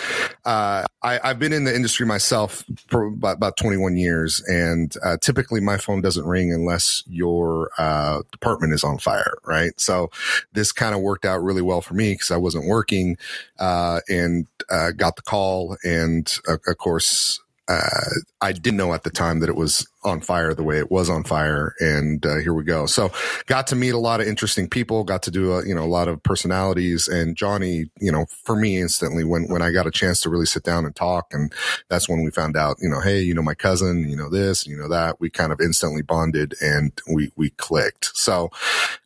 uh, 0.47 0.85
I, 1.03 1.21
I've 1.23 1.39
been 1.39 1.53
in 1.53 1.65
the 1.65 1.75
industry 1.75 2.07
myself 2.07 2.65
for 2.89 3.07
about, 3.07 3.37
about 3.37 3.57
21 3.57 3.97
years, 3.97 4.41
and 4.47 4.95
uh, 5.05 5.19
typically 5.21 5.61
my 5.61 5.77
phone 5.77 6.01
doesn't 6.01 6.25
ring 6.25 6.53
unless 6.53 7.03
your 7.07 7.71
uh, 7.77 8.23
department 8.31 8.73
is 8.73 8.85
on 8.85 8.99
fire, 8.99 9.35
right? 9.45 9.79
So, 9.79 10.11
this 10.55 10.73
kind 10.73 10.95
of 10.95 11.03
worked 11.03 11.27
out 11.27 11.43
really 11.43 11.63
well 11.63 11.83
for 11.83 11.93
me 11.95 12.15
because 12.15 12.31
I 12.31 12.39
wasn't 12.39 12.67
working, 12.67 13.19
uh, 13.59 14.01
and 14.09 14.47
uh, 14.71 14.93
got 14.93 15.17
the 15.17 15.23
call 15.23 15.77
and 15.85 16.22
and 16.23 16.39
uh, 16.67 16.71
of 16.71 16.79
course, 16.79 17.41
uh, 17.69 18.11
I 18.41 18.53
didn't 18.53 18.77
know 18.77 18.93
at 18.95 19.05
the 19.05 19.11
time 19.11 19.41
that 19.41 19.49
it 19.49 19.57
was 19.57 19.87
on 20.05 20.21
fire 20.21 20.55
the 20.55 20.63
way 20.63 20.79
it 20.79 20.91
was 20.91 21.09
on 21.09 21.25
fire. 21.25 21.75
And 21.81 22.25
uh, 22.27 22.37
here 22.37 22.55
we 22.55 22.65
go. 22.65 22.87
So 22.87 23.13
got 23.47 23.67
to 23.69 23.77
meet 23.77 23.91
a 23.91 23.99
lot 23.99 24.21
of 24.21 24.27
interesting 24.27 24.69
people, 24.69 25.05
got 25.05 25.23
to 25.25 25.31
do 25.31 25.53
a, 25.53 25.67
you 25.67 25.75
know, 25.75 25.85
a 25.85 25.87
lot 25.87 26.09
of 26.09 26.23
personalities 26.23 27.09
and 27.09 27.37
Johnny, 27.37 27.87
you 28.01 28.11
know, 28.11 28.27
for 28.45 28.57
me 28.57 28.79
instantly 28.79 29.25
when, 29.25 29.49
when 29.49 29.63
I 29.63 29.71
got 29.71 29.87
a 29.87 29.91
chance 29.91 30.21
to 30.23 30.31
really 30.31 30.47
sit 30.47 30.65
down 30.65 30.85
and 30.85 30.95
talk. 30.97 31.33
And 31.33 31.53
that's 31.89 32.09
when 32.09 32.25
we 32.25 32.31
found 32.31 32.57
out, 32.57 32.79
you 32.81 32.89
know, 32.89 33.01
Hey, 33.01 33.21
you 33.21 33.35
know, 33.35 33.43
my 33.43 33.55
cousin, 33.55 34.09
you 34.09 34.17
know, 34.17 34.29
this, 34.29 34.67
you 34.67 34.77
know, 34.77 34.89
that 34.89 35.21
we 35.21 35.31
kind 35.31 35.53
of 35.53 35.61
instantly 35.61 36.03
bonded 36.03 36.55
and 36.61 36.93
we, 37.13 37.31
we 37.37 37.51
clicked. 37.51 38.11
So, 38.17 38.51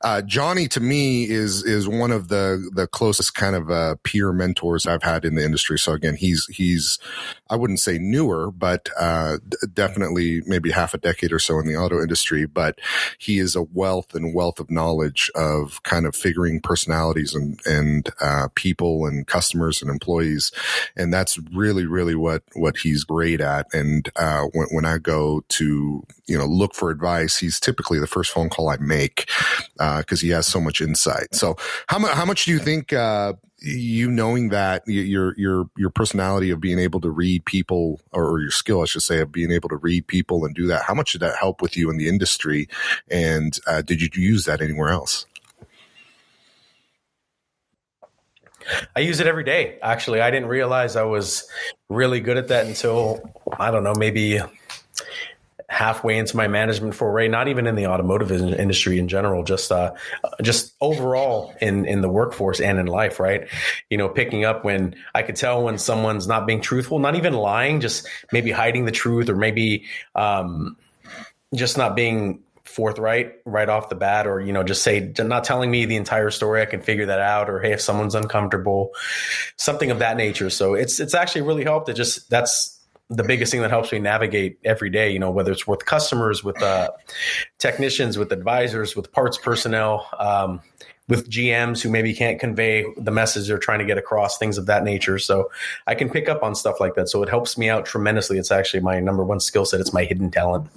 uh, 0.02 0.22
Johnny 0.22 0.68
to 0.68 0.80
me 0.80 1.24
is, 1.24 1.62
is 1.62 1.88
one 1.88 2.10
of 2.10 2.28
the, 2.28 2.70
the 2.74 2.86
closest 2.86 3.34
kind 3.34 3.54
of, 3.54 3.70
uh, 3.70 3.96
peer 4.02 4.32
mentors 4.32 4.86
I've 4.86 5.02
had 5.02 5.24
in 5.24 5.34
the 5.34 5.44
industry. 5.44 5.78
So 5.78 5.92
again, 5.92 6.14
he's, 6.14 6.46
he's, 6.46 6.98
I 7.50 7.56
wouldn't 7.56 7.80
say 7.80 7.98
newer, 7.98 8.50
but, 8.50 8.88
uh, 8.98 9.38
definitely 9.72 10.42
maybe 10.46 10.70
half 10.70 10.85
half 10.86 10.94
a 10.94 10.98
decade 10.98 11.32
or 11.32 11.40
so 11.40 11.58
in 11.58 11.66
the 11.66 11.74
auto 11.74 12.00
industry, 12.00 12.46
but 12.46 12.78
he 13.18 13.40
is 13.40 13.56
a 13.56 13.62
wealth 13.62 14.14
and 14.14 14.32
wealth 14.32 14.60
of 14.60 14.70
knowledge 14.70 15.32
of 15.34 15.82
kind 15.82 16.06
of 16.06 16.14
figuring 16.14 16.60
personalities 16.60 17.34
and, 17.34 17.58
and, 17.66 18.10
uh, 18.20 18.46
people 18.54 19.04
and 19.04 19.26
customers 19.26 19.82
and 19.82 19.90
employees. 19.90 20.52
And 20.94 21.12
that's 21.12 21.38
really, 21.52 21.86
really 21.86 22.14
what, 22.14 22.44
what 22.54 22.76
he's 22.76 23.02
great 23.02 23.40
at. 23.40 23.66
And, 23.72 24.08
uh, 24.14 24.44
when, 24.52 24.68
when 24.70 24.84
I 24.84 24.98
go 24.98 25.42
to, 25.48 26.04
you 26.28 26.38
know, 26.38 26.46
look 26.46 26.72
for 26.72 26.90
advice, 26.90 27.36
he's 27.36 27.58
typically 27.58 27.98
the 27.98 28.06
first 28.06 28.30
phone 28.30 28.48
call 28.48 28.68
I 28.68 28.76
make, 28.76 29.28
uh, 29.80 30.04
cause 30.04 30.20
he 30.20 30.28
has 30.28 30.46
so 30.46 30.60
much 30.60 30.80
insight. 30.80 31.34
So 31.34 31.56
how 31.88 31.98
much, 31.98 32.12
how 32.12 32.24
much 32.24 32.44
do 32.44 32.52
you 32.52 32.60
think, 32.60 32.92
uh, 32.92 33.32
you 33.58 34.10
knowing 34.10 34.50
that 34.50 34.82
your 34.86 35.34
your 35.38 35.70
your 35.76 35.90
personality 35.90 36.50
of 36.50 36.60
being 36.60 36.78
able 36.78 37.00
to 37.00 37.10
read 37.10 37.44
people 37.44 38.00
or 38.12 38.40
your 38.40 38.50
skill, 38.50 38.82
I 38.82 38.84
should 38.84 39.02
say, 39.02 39.20
of 39.20 39.32
being 39.32 39.50
able 39.50 39.68
to 39.70 39.76
read 39.76 40.06
people 40.06 40.44
and 40.44 40.54
do 40.54 40.66
that. 40.66 40.82
How 40.82 40.94
much 40.94 41.12
did 41.12 41.22
that 41.22 41.36
help 41.36 41.62
with 41.62 41.76
you 41.76 41.90
in 41.90 41.96
the 41.96 42.08
industry? 42.08 42.68
And 43.10 43.58
uh, 43.66 43.82
did 43.82 44.00
you 44.00 44.08
use 44.14 44.44
that 44.44 44.60
anywhere 44.60 44.90
else? 44.90 45.26
I 48.96 49.00
use 49.00 49.20
it 49.20 49.26
every 49.26 49.44
day. 49.44 49.78
Actually, 49.80 50.20
I 50.20 50.30
didn't 50.30 50.48
realize 50.48 50.96
I 50.96 51.04
was 51.04 51.48
really 51.88 52.20
good 52.20 52.36
at 52.36 52.48
that 52.48 52.66
until 52.66 53.32
I 53.58 53.70
don't 53.70 53.84
know, 53.84 53.94
maybe 53.94 54.40
halfway 55.68 56.16
into 56.16 56.36
my 56.36 56.46
management 56.48 56.94
foray, 56.94 57.28
not 57.28 57.48
even 57.48 57.66
in 57.66 57.74
the 57.74 57.86
automotive 57.86 58.30
industry 58.30 58.98
in 58.98 59.08
general, 59.08 59.42
just 59.42 59.72
uh, 59.72 59.92
just 60.42 60.74
overall 60.80 61.54
in 61.60 61.86
in 61.86 62.00
the 62.00 62.08
workforce 62.08 62.60
and 62.60 62.78
in 62.78 62.86
life, 62.86 63.18
right? 63.18 63.48
You 63.90 63.98
know, 63.98 64.08
picking 64.08 64.44
up 64.44 64.64
when 64.64 64.94
I 65.14 65.22
could 65.22 65.36
tell 65.36 65.62
when 65.62 65.78
someone's 65.78 66.26
not 66.26 66.46
being 66.46 66.60
truthful, 66.60 66.98
not 66.98 67.16
even 67.16 67.34
lying, 67.34 67.80
just 67.80 68.08
maybe 68.32 68.50
hiding 68.50 68.84
the 68.84 68.92
truth, 68.92 69.28
or 69.28 69.36
maybe 69.36 69.84
um, 70.14 70.76
just 71.54 71.76
not 71.76 71.96
being 71.96 72.42
forthright 72.64 73.34
right 73.44 73.68
off 73.68 73.88
the 73.88 73.94
bat 73.94 74.26
or 74.26 74.40
you 74.40 74.52
know 74.52 74.64
just 74.64 74.82
say 74.82 75.12
not 75.18 75.44
telling 75.44 75.70
me 75.70 75.84
the 75.84 75.96
entire 75.96 76.30
story. 76.30 76.62
I 76.62 76.66
can 76.66 76.80
figure 76.80 77.06
that 77.06 77.20
out 77.20 77.48
or 77.48 77.60
hey 77.60 77.72
if 77.72 77.80
someone's 77.80 78.14
uncomfortable 78.14 78.92
something 79.56 79.90
of 79.90 80.00
that 80.00 80.16
nature. 80.16 80.50
So 80.50 80.74
it's 80.74 81.00
it's 81.00 81.14
actually 81.14 81.42
really 81.42 81.64
helped. 81.64 81.88
It 81.88 81.94
just 81.94 82.28
that's 82.28 82.75
the 83.08 83.22
biggest 83.22 83.52
thing 83.52 83.60
that 83.60 83.70
helps 83.70 83.92
me 83.92 83.98
navigate 83.98 84.58
every 84.64 84.90
day, 84.90 85.10
you 85.10 85.18
know, 85.18 85.30
whether 85.30 85.52
it's 85.52 85.66
with 85.66 85.86
customers, 85.86 86.42
with 86.42 86.60
uh, 86.62 86.90
technicians, 87.58 88.18
with 88.18 88.32
advisors, 88.32 88.96
with 88.96 89.12
parts 89.12 89.38
personnel, 89.38 90.08
um, 90.18 90.60
with 91.08 91.30
GMs 91.30 91.80
who 91.80 91.88
maybe 91.88 92.12
can't 92.12 92.40
convey 92.40 92.84
the 92.96 93.12
message 93.12 93.46
they're 93.46 93.58
trying 93.58 93.78
to 93.78 93.84
get 93.84 93.96
across, 93.96 94.38
things 94.38 94.58
of 94.58 94.66
that 94.66 94.82
nature. 94.82 95.18
So 95.18 95.50
I 95.86 95.94
can 95.94 96.10
pick 96.10 96.28
up 96.28 96.42
on 96.42 96.56
stuff 96.56 96.80
like 96.80 96.94
that. 96.96 97.08
So 97.08 97.22
it 97.22 97.28
helps 97.28 97.56
me 97.56 97.68
out 97.68 97.86
tremendously. 97.86 98.38
It's 98.38 98.50
actually 98.50 98.80
my 98.80 98.98
number 98.98 99.22
one 99.22 99.38
skill 99.38 99.64
set. 99.64 99.80
It's 99.80 99.92
my 99.92 100.04
hidden 100.04 100.32
talent. 100.32 100.68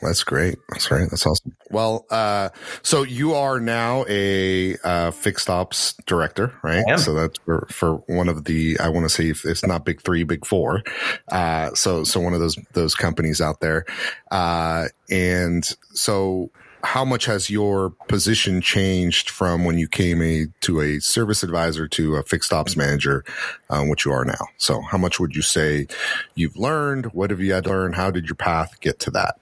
That's 0.00 0.24
great. 0.24 0.58
That's 0.70 0.90
right. 0.90 1.08
That's 1.10 1.26
awesome. 1.26 1.56
Well, 1.70 2.06
uh, 2.10 2.50
so 2.82 3.02
you 3.02 3.34
are 3.34 3.60
now 3.60 4.04
a 4.08 4.76
uh, 4.84 5.10
fixed 5.10 5.48
ops 5.50 5.94
director, 6.06 6.54
right? 6.62 6.84
So 6.96 7.14
that's 7.14 7.38
for, 7.38 7.66
for 7.70 7.94
one 8.06 8.28
of 8.28 8.44
the 8.44 8.78
I 8.80 8.88
want 8.88 9.04
to 9.04 9.08
say 9.08 9.30
if 9.30 9.44
it's 9.44 9.64
not 9.64 9.84
big 9.84 10.02
three, 10.02 10.24
big 10.24 10.46
four. 10.46 10.82
Uh, 11.28 11.74
so 11.74 12.04
so 12.04 12.20
one 12.20 12.34
of 12.34 12.40
those 12.40 12.56
those 12.72 12.94
companies 12.94 13.40
out 13.40 13.60
there, 13.60 13.84
uh, 14.30 14.86
and 15.10 15.64
so 15.92 16.50
how 16.84 17.04
much 17.04 17.24
has 17.24 17.48
your 17.48 17.90
position 18.08 18.60
changed 18.60 19.30
from 19.30 19.64
when 19.64 19.78
you 19.78 19.88
came 19.88 20.20
a, 20.20 20.46
to 20.60 20.80
a 20.80 21.00
service 21.00 21.42
advisor 21.42 21.88
to 21.88 22.16
a 22.16 22.22
fixed 22.22 22.52
ops 22.52 22.76
manager, 22.76 23.24
um, 23.70 23.88
which 23.88 24.04
you 24.04 24.12
are 24.12 24.24
now? 24.24 24.46
So 24.58 24.82
how 24.82 24.98
much 24.98 25.18
would 25.18 25.34
you 25.34 25.42
say 25.42 25.86
you've 26.34 26.56
learned? 26.56 27.06
What 27.14 27.30
have 27.30 27.40
you 27.40 27.54
had 27.54 27.64
to 27.64 27.70
learn? 27.70 27.94
How 27.94 28.10
did 28.10 28.26
your 28.26 28.36
path 28.36 28.78
get 28.80 29.00
to 29.00 29.10
that? 29.12 29.36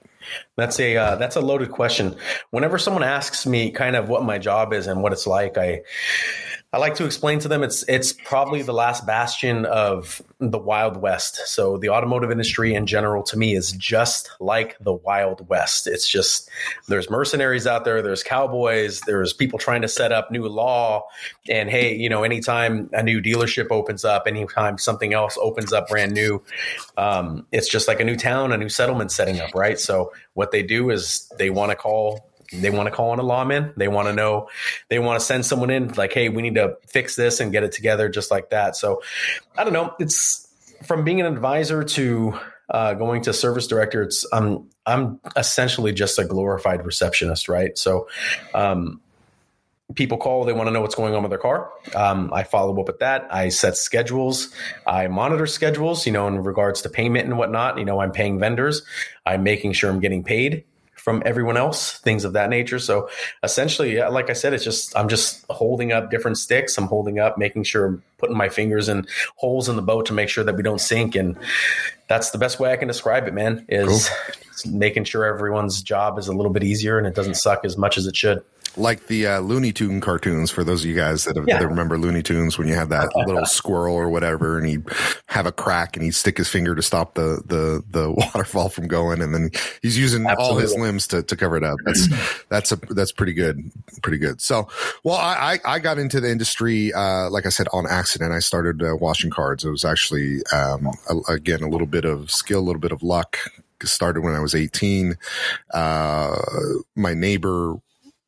That's 0.55 0.79
a 0.79 0.97
uh, 0.97 1.15
that's 1.15 1.35
a 1.35 1.41
loaded 1.41 1.71
question. 1.71 2.15
Whenever 2.51 2.77
someone 2.77 3.03
asks 3.03 3.45
me 3.45 3.71
kind 3.71 3.95
of 3.95 4.09
what 4.09 4.23
my 4.23 4.37
job 4.37 4.73
is 4.73 4.87
and 4.87 5.01
what 5.01 5.13
it's 5.13 5.27
like, 5.27 5.57
I 5.57 5.81
I 6.73 6.79
like 6.79 6.95
to 6.95 7.05
explain 7.05 7.37
to 7.39 7.47
them 7.47 7.61
it's 7.61 7.87
it's 7.87 8.13
probably 8.13 8.63
the 8.63 8.73
last 8.73 9.05
bastion 9.05 9.65
of 9.65 10.23
the 10.39 10.57
Wild 10.57 10.97
West. 10.97 11.39
So 11.45 11.77
the 11.77 11.89
automotive 11.89 12.31
industry 12.31 12.73
in 12.73 12.87
general 12.87 13.21
to 13.23 13.37
me 13.37 13.55
is 13.55 13.73
just 13.73 14.31
like 14.39 14.75
the 14.79 14.91
Wild 14.91 15.47
West. 15.47 15.85
It's 15.85 16.09
just 16.09 16.49
there's 16.87 17.11
mercenaries 17.11 17.67
out 17.67 17.85
there, 17.85 18.01
there's 18.01 18.23
cowboys, 18.23 19.01
there's 19.01 19.33
people 19.33 19.59
trying 19.59 19.83
to 19.83 19.87
set 19.87 20.11
up 20.11 20.31
new 20.31 20.47
law 20.47 21.03
and 21.47 21.69
hey, 21.69 21.95
you 21.95 22.09
know, 22.09 22.23
anytime 22.23 22.89
a 22.91 23.03
new 23.03 23.21
dealership 23.21 23.67
opens 23.69 24.03
up, 24.03 24.23
anytime 24.25 24.79
something 24.79 25.13
else 25.13 25.37
opens 25.39 25.73
up 25.73 25.89
brand 25.89 26.11
new, 26.11 26.41
um, 26.97 27.45
it's 27.51 27.69
just 27.69 27.87
like 27.87 27.99
a 27.99 28.03
new 28.03 28.15
town, 28.15 28.51
a 28.51 28.57
new 28.57 28.69
settlement 28.69 29.11
setting 29.11 29.39
up, 29.39 29.53
right? 29.53 29.79
So 29.79 30.11
what 30.33 30.49
they 30.49 30.63
do 30.63 30.89
is 30.89 31.31
they 31.37 31.51
want 31.51 31.69
to 31.69 31.75
call 31.75 32.32
they 32.61 32.69
want 32.69 32.87
to 32.87 32.91
call 32.91 33.13
in 33.13 33.19
a 33.19 33.23
lawman. 33.23 33.73
They 33.77 33.87
want 33.87 34.07
to 34.07 34.13
know, 34.13 34.49
they 34.89 34.99
want 34.99 35.19
to 35.19 35.25
send 35.25 35.45
someone 35.45 35.69
in 35.69 35.89
like, 35.93 36.13
hey, 36.13 36.29
we 36.29 36.41
need 36.41 36.55
to 36.55 36.77
fix 36.87 37.15
this 37.15 37.39
and 37.39 37.51
get 37.51 37.63
it 37.63 37.71
together 37.71 38.09
just 38.09 38.31
like 38.31 38.49
that. 38.51 38.75
So 38.75 39.01
I 39.57 39.63
don't 39.63 39.73
know. 39.73 39.93
It's 39.99 40.47
from 40.83 41.03
being 41.03 41.21
an 41.21 41.27
advisor 41.27 41.83
to 41.83 42.39
uh, 42.69 42.93
going 42.93 43.23
to 43.23 43.33
service 43.33 43.67
director. 43.67 44.03
It's 44.03 44.25
I'm 44.31 44.69
I'm 44.85 45.19
essentially 45.35 45.93
just 45.93 46.19
a 46.19 46.25
glorified 46.25 46.85
receptionist, 46.85 47.47
right? 47.49 47.77
So 47.77 48.07
um, 48.53 49.01
people 49.95 50.17
call 50.17 50.45
they 50.45 50.53
want 50.53 50.67
to 50.67 50.71
know 50.71 50.81
what's 50.81 50.95
going 50.95 51.13
on 51.13 51.21
with 51.21 51.29
their 51.29 51.39
car 51.39 51.69
um, 51.93 52.31
i 52.33 52.43
follow 52.43 52.79
up 52.79 52.87
with 52.87 52.99
that 52.99 53.27
i 53.31 53.49
set 53.49 53.77
schedules 53.77 54.53
i 54.87 55.07
monitor 55.07 55.45
schedules 55.45 56.05
you 56.05 56.11
know 56.11 56.27
in 56.27 56.41
regards 56.41 56.81
to 56.81 56.89
payment 56.89 57.25
and 57.25 57.37
whatnot 57.37 57.77
you 57.77 57.85
know 57.85 57.99
i'm 57.99 58.11
paying 58.11 58.39
vendors 58.39 58.83
i'm 59.25 59.43
making 59.43 59.73
sure 59.73 59.89
i'm 59.89 59.99
getting 59.99 60.23
paid 60.23 60.63
from 61.03 61.21
everyone 61.25 61.57
else, 61.57 61.97
things 61.97 62.23
of 62.23 62.31
that 62.31 62.49
nature. 62.49 62.79
So 62.79 63.09
essentially, 63.43 63.99
like 63.99 64.29
I 64.29 64.33
said, 64.33 64.53
it's 64.53 64.63
just 64.63 64.95
I'm 64.97 65.09
just 65.09 65.45
holding 65.49 65.91
up 65.91 66.09
different 66.09 66.37
sticks. 66.37 66.77
I'm 66.77 66.87
holding 66.87 67.19
up, 67.19 67.37
making 67.37 67.63
sure 67.63 67.85
I'm 67.85 68.03
putting 68.19 68.37
my 68.37 68.47
fingers 68.47 68.87
in 68.87 69.05
holes 69.35 69.67
in 69.67 69.75
the 69.75 69.81
boat 69.81 70.05
to 70.05 70.13
make 70.13 70.29
sure 70.29 70.45
that 70.45 70.55
we 70.55 70.63
don't 70.63 70.79
sink. 70.79 71.15
And 71.15 71.37
that's 72.07 72.31
the 72.31 72.37
best 72.37 72.57
way 72.57 72.71
I 72.71 72.77
can 72.77 72.87
describe 72.87 73.27
it, 73.27 73.33
man. 73.33 73.65
Is 73.67 74.07
cool. 74.07 74.42
Making 74.65 75.03
sure 75.03 75.25
everyone's 75.25 75.81
job 75.81 76.17
is 76.17 76.27
a 76.27 76.33
little 76.33 76.51
bit 76.51 76.63
easier 76.63 76.97
and 76.97 77.07
it 77.07 77.15
doesn't 77.15 77.35
suck 77.35 77.65
as 77.65 77.77
much 77.77 77.97
as 77.97 78.05
it 78.07 78.15
should 78.15 78.43
like 78.75 79.07
the 79.07 79.27
uh, 79.27 79.39
Looney 79.39 79.71
Tune 79.71 80.01
cartoons 80.01 80.49
for 80.49 80.63
those 80.63 80.83
of 80.83 80.89
you 80.89 80.95
guys 80.95 81.25
that, 81.25 81.35
have, 81.35 81.47
yeah. 81.47 81.59
that 81.59 81.67
remember 81.67 81.97
Looney 81.97 82.23
Tunes 82.23 82.57
when 82.57 82.67
you 82.67 82.73
have 82.73 82.89
that 82.89 83.11
little 83.27 83.45
squirrel 83.45 83.95
or 83.95 84.09
whatever 84.09 84.57
and 84.57 84.67
he'd 84.67 84.83
have 85.27 85.45
a 85.45 85.51
crack 85.51 85.95
and 85.95 86.03
he'd 86.03 86.15
stick 86.15 86.37
his 86.37 86.49
finger 86.49 86.73
to 86.73 86.81
stop 86.81 87.13
the, 87.13 87.41
the, 87.45 87.83
the 87.89 88.11
waterfall 88.33 88.69
from 88.69 88.87
going. 88.87 89.21
And 89.21 89.33
then 89.33 89.51
he's 89.81 89.97
using 89.97 90.25
Absolutely. 90.25 90.43
all 90.43 90.59
his 90.59 90.75
limbs 90.75 91.07
to, 91.07 91.23
to 91.23 91.35
cover 91.35 91.57
it 91.57 91.63
up. 91.63 91.77
That's, 91.85 92.07
that's 92.49 92.71
a, 92.71 92.75
that's 92.77 93.11
pretty 93.11 93.33
good. 93.33 93.71
Pretty 94.01 94.17
good. 94.17 94.41
So, 94.41 94.67
well, 95.03 95.17
I, 95.17 95.59
I, 95.65 95.75
I 95.75 95.79
got 95.79 95.99
into 95.99 96.19
the 96.19 96.31
industry, 96.31 96.91
uh, 96.93 97.29
like 97.29 97.45
I 97.45 97.49
said, 97.49 97.67
on 97.73 97.85
accident. 97.87 98.33
I 98.33 98.39
started 98.39 98.81
uh, 98.81 98.95
washing 98.95 99.29
cards. 99.29 99.63
It 99.63 99.69
was 99.69 99.85
actually, 99.85 100.41
um, 100.51 100.89
a, 101.09 101.33
again, 101.33 101.61
a 101.61 101.69
little 101.69 101.87
bit 101.87 102.05
of 102.05 102.31
skill, 102.31 102.59
a 102.59 102.61
little 102.61 102.81
bit 102.81 102.91
of 102.91 103.03
luck 103.03 103.37
started 103.87 104.21
when 104.21 104.35
I 104.35 104.39
was 104.39 104.55
18. 104.55 105.17
Uh, 105.73 106.35
my 106.95 107.13
neighbor 107.13 107.77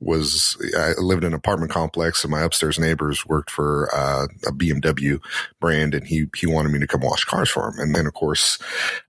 was 0.02 0.58
I 0.78 0.92
lived 1.00 1.24
in 1.24 1.30
an 1.30 1.34
apartment 1.34 1.72
complex 1.72 2.24
and 2.24 2.32
my 2.32 2.42
upstairs 2.42 2.78
neighbors 2.78 3.26
worked 3.26 3.50
for 3.50 3.90
uh, 3.94 4.28
a 4.46 4.52
BMW 4.52 5.20
brand 5.62 5.96
and 5.96 6.06
he 6.06 6.28
he 6.36 6.46
wanted 6.46 6.72
me 6.72 6.80
to 6.80 6.88
come 6.88 7.02
wash 7.02 7.24
cars 7.24 7.50
for 7.50 7.70
him. 7.70 7.80
And 7.80 7.96
then 7.96 8.06
of 8.06 8.14
course 8.14 8.60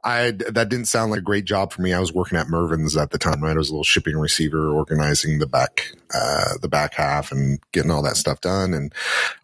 I 0.05 0.31
that 0.31 0.69
didn't 0.69 0.87
sound 0.87 1.11
like 1.11 1.21
a 1.21 1.25
great 1.25 1.45
job 1.45 1.73
for 1.73 1.83
me. 1.83 1.93
I 1.93 1.99
was 1.99 2.13
working 2.13 2.39
at 2.39 2.49
Mervyn's 2.49 2.97
at 2.97 3.11
the 3.11 3.19
time 3.19 3.43
right? 3.43 3.55
I 3.55 3.59
was 3.59 3.69
a 3.69 3.73
little 3.73 3.85
shipping 3.85 4.17
receiver 4.17 4.71
organizing 4.71 5.39
the 5.39 5.47
back 5.47 5.93
uh, 6.15 6.55
the 6.63 6.69
back 6.69 6.95
half 6.95 7.33
and 7.33 7.59
getting 7.73 7.91
all 7.91 8.03
that 8.03 8.17
stuff 8.17 8.41
done. 8.41 8.73
And 8.73 8.95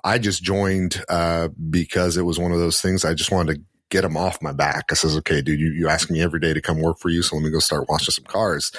I 0.05 0.19
just 0.19 0.45
joined 0.45 1.03
uh, 1.09 1.49
because 1.71 2.17
it 2.17 2.23
was 2.23 2.39
one 2.39 2.53
of 2.53 2.59
those 2.59 2.81
things. 2.81 3.05
I 3.05 3.15
just 3.15 3.33
wanted 3.33 3.55
to 3.57 3.63
get 3.93 4.03
them 4.03 4.17
off 4.17 4.41
my 4.41 4.53
back. 4.53 4.87
I 4.91 4.95
says, 4.95 5.17
okay, 5.19 5.43
dude, 5.43 5.61
you, 5.61 5.71
you 5.71 5.89
ask 5.89 6.11
me 6.11 6.23
every 6.23 6.41
day 6.41 6.55
to 6.55 6.63
come 6.63 6.81
work 6.81 6.99
for 6.99 7.11
you. 7.11 7.21
So 7.21 7.37
let 7.37 7.45
me 7.45 7.51
go 7.51 7.59
start 7.59 7.91
washing 7.91 8.13
some 8.13 8.25
cars. 8.25 8.73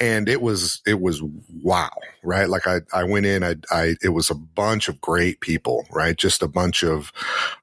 And 0.00 0.28
it 0.28 0.42
was, 0.42 0.82
it 0.84 1.00
was 1.00 1.22
wow, 1.62 1.90
right? 2.22 2.48
Like 2.48 2.66
I, 2.66 2.80
I 2.92 3.04
went 3.04 3.26
in, 3.26 3.44
I, 3.44 3.56
I, 3.70 3.96
it 4.02 4.10
was 4.10 4.30
a 4.30 4.34
bunch 4.34 4.88
of 4.88 5.00
great 5.00 5.40
people, 5.40 5.86
right? 5.90 6.16
Just 6.16 6.42
a 6.42 6.48
bunch 6.48 6.82
of 6.82 7.12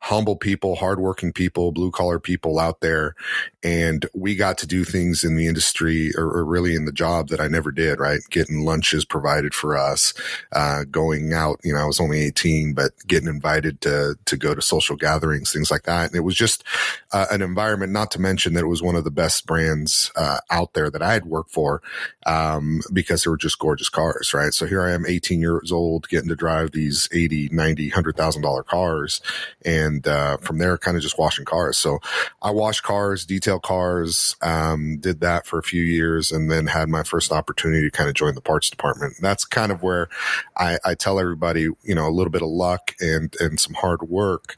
humble 0.01 0.35
people, 0.35 0.75
hardworking 0.75 1.33
people, 1.33 1.71
blue 1.71 1.91
collar 1.91 2.19
people 2.19 2.59
out 2.59 2.81
there. 2.81 3.15
And 3.63 4.05
we 4.13 4.35
got 4.35 4.57
to 4.59 4.67
do 4.67 4.83
things 4.83 5.23
in 5.23 5.35
the 5.35 5.47
industry 5.47 6.11
or, 6.15 6.25
or 6.25 6.45
really 6.45 6.75
in 6.75 6.85
the 6.85 6.91
job 6.91 7.29
that 7.29 7.41
I 7.41 7.47
never 7.47 7.71
did, 7.71 7.99
right? 7.99 8.21
Getting 8.29 8.63
lunches 8.65 9.05
provided 9.05 9.53
for 9.53 9.77
us, 9.77 10.13
uh, 10.51 10.83
going 10.85 11.33
out, 11.33 11.59
you 11.63 11.73
know, 11.73 11.79
I 11.79 11.85
was 11.85 11.99
only 11.99 12.21
18, 12.21 12.73
but 12.73 12.91
getting 13.07 13.27
invited 13.29 13.81
to, 13.81 14.15
to 14.25 14.37
go 14.37 14.55
to 14.55 14.61
social 14.61 14.95
gatherings, 14.95 15.51
things 15.51 15.71
like 15.71 15.83
that. 15.83 16.07
And 16.07 16.15
it 16.15 16.21
was 16.21 16.35
just, 16.35 16.63
uh, 17.11 17.25
an 17.31 17.41
environment, 17.41 17.91
not 17.91 18.11
to 18.11 18.21
mention 18.21 18.53
that 18.53 18.63
it 18.63 18.67
was 18.67 18.81
one 18.81 18.95
of 18.95 19.03
the 19.03 19.11
best 19.11 19.45
brands 19.45 20.11
uh, 20.15 20.39
out 20.49 20.73
there 20.73 20.89
that 20.89 21.01
I 21.01 21.13
had 21.13 21.25
worked 21.25 21.51
for 21.51 21.81
um, 22.25 22.81
because 22.91 23.23
they 23.23 23.29
were 23.29 23.37
just 23.37 23.59
gorgeous 23.59 23.89
cars, 23.89 24.33
right? 24.33 24.44
So 24.53 24.65
here 24.65 24.81
I 24.81 24.93
am, 24.93 25.05
18 25.05 25.41
years 25.41 25.71
old, 25.71 26.07
getting 26.09 26.29
to 26.29 26.35
drive 26.35 26.71
these 26.71 27.09
80, 27.11 27.49
90, 27.51 27.91
$100,000 27.91 28.65
cars. 28.65 29.21
And 29.63 30.07
uh, 30.07 30.37
from 30.37 30.57
there, 30.57 30.77
kind 30.77 30.97
of 30.97 31.03
just 31.03 31.17
washing 31.17 31.45
cars. 31.45 31.77
So 31.77 31.99
I 32.41 32.51
washed 32.51 32.83
cars, 32.83 33.25
detail 33.25 33.59
cars, 33.59 34.35
um, 34.41 34.97
did 34.99 35.21
that 35.21 35.45
for 35.45 35.59
a 35.59 35.63
few 35.63 35.83
years, 35.83 36.31
and 36.31 36.49
then 36.51 36.67
had 36.67 36.89
my 36.89 37.03
first 37.03 37.31
opportunity 37.31 37.89
to 37.89 37.91
kind 37.91 38.09
of 38.09 38.15
join 38.15 38.35
the 38.35 38.41
parts 38.41 38.69
department. 38.69 39.13
And 39.17 39.25
that's 39.25 39.45
kind 39.45 39.71
of 39.71 39.81
where 39.81 40.09
I, 40.57 40.77
I 40.85 40.95
tell 40.95 41.19
everybody, 41.19 41.69
you 41.83 41.95
know, 41.95 42.07
a 42.07 42.11
little 42.11 42.31
bit 42.31 42.41
of 42.41 42.49
luck 42.49 42.93
and, 42.99 43.33
and 43.39 43.59
some 43.59 43.73
hard 43.73 44.03
work. 44.03 44.55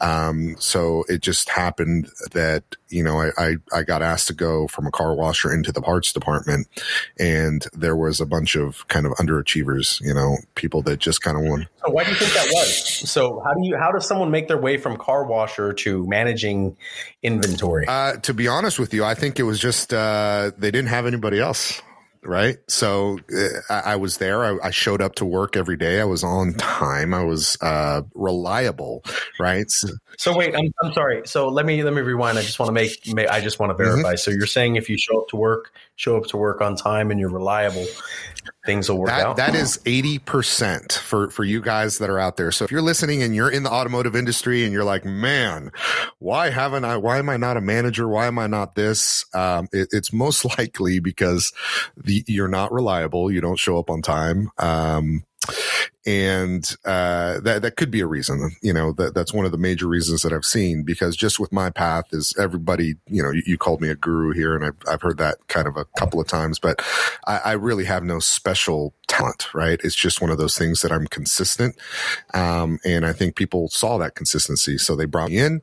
Um, 0.00 0.56
so 0.58 1.04
it 1.08 1.20
just 1.22 1.50
happened 1.50 2.10
that 2.32 2.64
you 2.90 3.02
know 3.02 3.20
I, 3.20 3.30
I, 3.38 3.56
I 3.72 3.82
got 3.82 4.02
asked 4.02 4.28
to 4.28 4.34
go 4.34 4.66
from 4.68 4.86
a 4.86 4.90
car 4.90 5.14
washer 5.14 5.52
into 5.52 5.72
the 5.72 5.82
parts 5.82 6.12
department, 6.12 6.66
and 7.18 7.66
there 7.72 7.96
was 7.96 8.20
a 8.20 8.26
bunch 8.26 8.56
of 8.56 8.86
kind 8.88 9.06
of 9.06 9.12
underachievers, 9.12 10.00
you 10.00 10.14
know, 10.14 10.36
people 10.54 10.82
that 10.82 10.98
just 10.98 11.22
kind 11.22 11.36
of 11.36 11.44
won. 11.44 11.68
So 11.84 11.92
why 11.92 12.04
do 12.04 12.10
you 12.10 12.16
think 12.16 12.32
that 12.32 12.48
was? 12.52 13.10
So 13.10 13.40
how 13.44 13.54
do 13.54 13.66
you 13.66 13.76
how 13.76 13.92
does 13.92 14.06
someone 14.06 14.30
make 14.30 14.48
their 14.48 14.58
way 14.58 14.76
from 14.76 14.96
car 14.96 15.24
washer 15.24 15.72
to 15.72 16.06
managing 16.06 16.76
inventory? 17.22 17.86
Uh, 17.86 18.16
to 18.16 18.34
be 18.34 18.48
honest 18.48 18.78
with 18.78 18.92
you, 18.94 19.04
I 19.04 19.14
think 19.14 19.38
it 19.38 19.44
was 19.44 19.58
just 19.58 19.92
uh, 19.92 20.52
they 20.58 20.70
didn't 20.70 20.88
have 20.88 21.06
anybody 21.06 21.40
else 21.40 21.82
right? 22.24 22.58
So 22.68 23.18
uh, 23.34 23.48
I, 23.70 23.92
I, 23.92 23.96
was 23.96 24.18
there. 24.18 24.44
I, 24.44 24.68
I, 24.68 24.70
showed 24.70 25.00
up 25.00 25.14
to 25.16 25.24
work 25.24 25.56
every 25.56 25.76
day. 25.76 26.00
I 26.00 26.04
was 26.04 26.24
on 26.24 26.54
time. 26.54 27.14
I 27.14 27.24
was 27.24 27.56
uh, 27.60 28.02
reliable, 28.14 29.04
right? 29.38 29.70
So, 29.70 29.88
so, 30.18 30.36
wait, 30.36 30.54
I'm, 30.54 30.72
I'm 30.82 30.92
sorry. 30.92 31.22
So 31.26 31.48
let 31.48 31.66
me 31.66 31.82
let 31.82 31.94
me 31.94 32.00
rewind. 32.00 32.38
I 32.38 32.42
just 32.42 32.58
want 32.58 32.68
to 32.68 32.72
make, 32.72 33.14
make 33.14 33.28
I 33.28 33.40
just 33.40 33.58
want 33.58 33.70
to 33.70 33.74
mm-hmm. 33.74 33.90
verify. 33.90 34.10
Mm-hmm. 34.10 34.16
So 34.16 34.30
you're 34.30 34.46
saying 34.46 34.76
if 34.76 34.88
you 34.88 34.98
show 34.98 35.20
up 35.20 35.28
to 35.28 35.36
work, 35.36 35.72
show 35.96 36.16
up 36.16 36.26
to 36.26 36.36
work 36.36 36.60
on 36.60 36.76
time, 36.76 37.10
and 37.10 37.20
you're 37.20 37.30
reliable, 37.30 37.86
things 38.68 38.90
will 38.90 38.98
work 38.98 39.08
that, 39.08 39.26
out. 39.26 39.36
That 39.36 39.54
is 39.54 39.78
80% 39.86 40.92
for, 40.92 41.30
for 41.30 41.42
you 41.42 41.62
guys 41.62 41.98
that 41.98 42.10
are 42.10 42.18
out 42.18 42.36
there. 42.36 42.52
So 42.52 42.66
if 42.66 42.70
you're 42.70 42.82
listening 42.82 43.22
and 43.22 43.34
you're 43.34 43.50
in 43.50 43.62
the 43.62 43.70
automotive 43.70 44.14
industry 44.14 44.64
and 44.64 44.74
you're 44.74 44.84
like, 44.84 45.06
man, 45.06 45.72
why 46.18 46.50
haven't 46.50 46.84
I, 46.84 46.98
why 46.98 47.18
am 47.18 47.30
I 47.30 47.38
not 47.38 47.56
a 47.56 47.62
manager? 47.62 48.06
Why 48.06 48.26
am 48.26 48.38
I 48.38 48.46
not 48.46 48.74
this? 48.74 49.24
Um, 49.32 49.68
it, 49.72 49.88
it's 49.92 50.12
most 50.12 50.44
likely 50.58 51.00
because 51.00 51.50
the, 51.96 52.22
you're 52.26 52.46
not 52.46 52.70
reliable. 52.70 53.32
You 53.32 53.40
don't 53.40 53.58
show 53.58 53.78
up 53.78 53.88
on 53.88 54.02
time. 54.02 54.50
Um, 54.58 55.24
and 56.06 56.74
uh, 56.84 57.40
that 57.40 57.62
that 57.62 57.76
could 57.76 57.90
be 57.90 58.00
a 58.00 58.06
reason. 58.06 58.50
You 58.62 58.72
know, 58.72 58.92
that 58.92 59.14
that's 59.14 59.32
one 59.32 59.44
of 59.44 59.52
the 59.52 59.58
major 59.58 59.86
reasons 59.86 60.22
that 60.22 60.32
I've 60.32 60.44
seen 60.44 60.82
because 60.82 61.16
just 61.16 61.38
with 61.38 61.52
my 61.52 61.70
path 61.70 62.06
is 62.12 62.34
everybody. 62.38 62.94
You 63.06 63.22
know, 63.22 63.30
you, 63.30 63.42
you 63.44 63.58
called 63.58 63.80
me 63.80 63.90
a 63.90 63.94
guru 63.94 64.32
here, 64.32 64.54
and 64.54 64.64
I've 64.64 64.76
I've 64.88 65.02
heard 65.02 65.18
that 65.18 65.46
kind 65.48 65.68
of 65.68 65.76
a 65.76 65.84
couple 65.98 66.20
of 66.20 66.26
times, 66.26 66.58
but 66.58 66.82
I, 67.26 67.38
I 67.44 67.52
really 67.52 67.84
have 67.84 68.04
no 68.04 68.20
special 68.20 68.94
talent. 69.06 69.52
Right? 69.54 69.80
It's 69.84 69.94
just 69.94 70.20
one 70.20 70.30
of 70.30 70.38
those 70.38 70.56
things 70.56 70.80
that 70.80 70.92
I'm 70.92 71.06
consistent, 71.08 71.76
um, 72.32 72.78
and 72.84 73.04
I 73.04 73.12
think 73.12 73.36
people 73.36 73.68
saw 73.68 73.98
that 73.98 74.14
consistency, 74.14 74.78
so 74.78 74.96
they 74.96 75.06
brought 75.06 75.28
me 75.30 75.38
in 75.38 75.62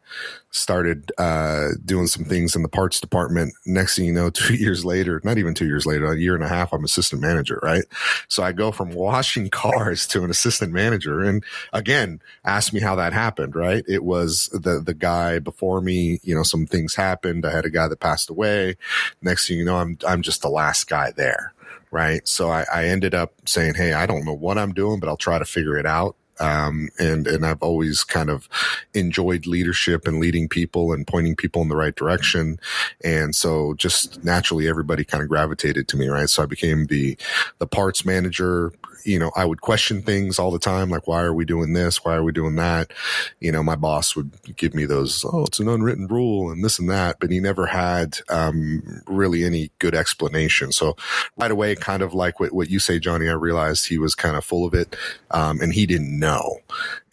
started 0.56 1.12
uh, 1.18 1.70
doing 1.84 2.08
some 2.08 2.24
things 2.24 2.56
in 2.56 2.64
the 2.64 2.70
parts 2.70 3.00
department. 3.00 3.54
Next 3.66 3.98
thing 3.98 4.06
you 4.06 4.14
know, 4.14 4.30
two 4.32 4.56
years 4.56 4.86
later, 4.86 5.22
not 5.24 5.38
even 5.38 5.54
two 5.54 5.68
years 5.68 5.86
later, 5.86 6.12
a 6.12 6.18
year 6.18 6.34
and 6.34 6.44
a 6.44 6.48
half, 6.48 6.74
I'm 6.74 6.84
assistant 6.84 7.22
manager, 7.22 7.60
right? 7.62 7.84
So 8.28 8.42
I 8.42 8.52
go 8.52 8.72
from 8.72 8.92
washing 8.92 9.50
cars 9.56 10.08
to 10.16 10.24
an 10.24 10.30
assistant 10.30 10.72
manager. 10.72 11.22
And 11.22 11.44
again, 11.74 12.22
ask 12.46 12.72
me 12.72 12.80
how 12.80 12.96
that 12.96 13.12
happened, 13.12 13.56
right? 13.56 13.84
It 13.88 14.04
was 14.04 14.50
the, 14.54 14.82
the 14.84 14.94
guy 14.94 15.40
before 15.40 15.82
me, 15.82 16.20
you 16.24 16.34
know, 16.34 16.44
some 16.44 16.66
things 16.66 16.96
happened. 16.96 17.46
I 17.46 17.52
had 17.52 17.66
a 17.66 17.70
guy 17.70 17.90
that 17.90 18.00
passed 18.00 18.30
away. 18.30 18.78
Next 19.22 19.48
thing 19.48 19.58
you 19.58 19.66
know, 19.66 19.78
I'm, 19.78 19.98
I'm 20.08 20.22
just 20.22 20.42
the 20.42 20.50
last 20.50 20.88
guy 20.88 21.12
there. 21.16 21.54
Right. 21.92 22.28
So 22.28 22.50
I, 22.50 22.66
I 22.74 22.86
ended 22.86 23.14
up 23.14 23.34
saying, 23.46 23.76
Hey, 23.76 23.94
I 23.94 24.06
don't 24.06 24.26
know 24.26 24.34
what 24.34 24.58
I'm 24.58 24.74
doing, 24.74 25.00
but 25.00 25.08
I'll 25.08 25.18
try 25.18 25.40
to 25.40 25.46
figure 25.46 25.78
it 25.78 25.86
out 25.86 26.16
um, 26.40 26.90
and 27.00 27.28
and 27.28 27.46
I've 27.46 27.62
always 27.62 28.04
kind 28.04 28.30
of 28.30 28.50
enjoyed 28.94 29.46
leadership 29.46 30.08
and 30.08 30.20
leading 30.20 30.50
people 30.50 30.94
and 30.94 31.08
pointing 31.08 31.36
people 31.36 31.62
in 31.62 31.70
the 31.70 31.76
right 31.76 31.96
direction, 31.96 32.60
and 33.04 33.36
so 33.36 33.74
just 33.76 34.24
naturally 34.24 34.68
everybody 34.68 35.04
kind 35.04 35.24
of 35.24 35.30
gravitated 35.30 35.88
to 35.90 35.98
me, 35.98 36.08
right? 36.08 36.30
So 36.30 36.44
I 36.44 36.46
became 36.46 36.86
the 36.88 37.18
the 37.60 37.68
parts 37.68 38.06
manager, 38.06 38.72
you 39.06 39.20
know, 39.20 39.32
I 39.36 39.46
would 39.46 39.62
question 39.62 40.02
things 40.02 40.40
all 40.40 40.52
the 40.52 40.60
time, 40.60 40.90
like, 40.90 41.08
why 41.08 41.22
are 41.22 41.34
we 41.34 41.46
doing 41.46 41.74
this? 41.74 42.04
Why 42.04 42.16
are 42.16 42.24
we 42.24 42.32
doing 42.32 42.56
that? 42.56 42.92
You 43.40 43.52
know, 43.52 43.62
my 43.64 43.76
boss 43.76 44.16
would 44.16 44.32
give 44.56 44.74
me 44.74 44.86
those, 44.86 45.24
oh, 45.26 45.44
it's 45.46 45.60
an 45.60 45.70
unwritten 45.70 46.08
rule 46.08 46.52
and 46.52 46.64
this 46.64 46.80
and 46.80 46.90
that, 46.90 47.18
but 47.20 47.32
he 47.32 47.40
never 47.40 47.68
had, 47.68 48.18
um, 48.30 49.04
really 49.08 49.44
any 49.44 49.72
good 49.80 49.94
explanation. 49.94 50.72
So 50.72 50.96
right 51.38 51.52
away, 51.52 51.76
kind 51.76 52.02
of 52.02 52.14
like 52.14 52.40
what, 52.40 52.52
what 52.52 52.70
you 52.70 52.80
say, 52.80 53.00
Johnny, 53.00 53.30
I 53.30 53.34
realized 53.34 53.88
he 53.88 54.00
was 54.00 54.16
kind 54.16 54.36
of 54.36 54.44
full 54.44 54.66
of 54.66 54.74
it. 54.74 54.96
Um, 55.32 55.62
and 55.62 55.74
he 55.74 55.86
didn't. 55.86 56.18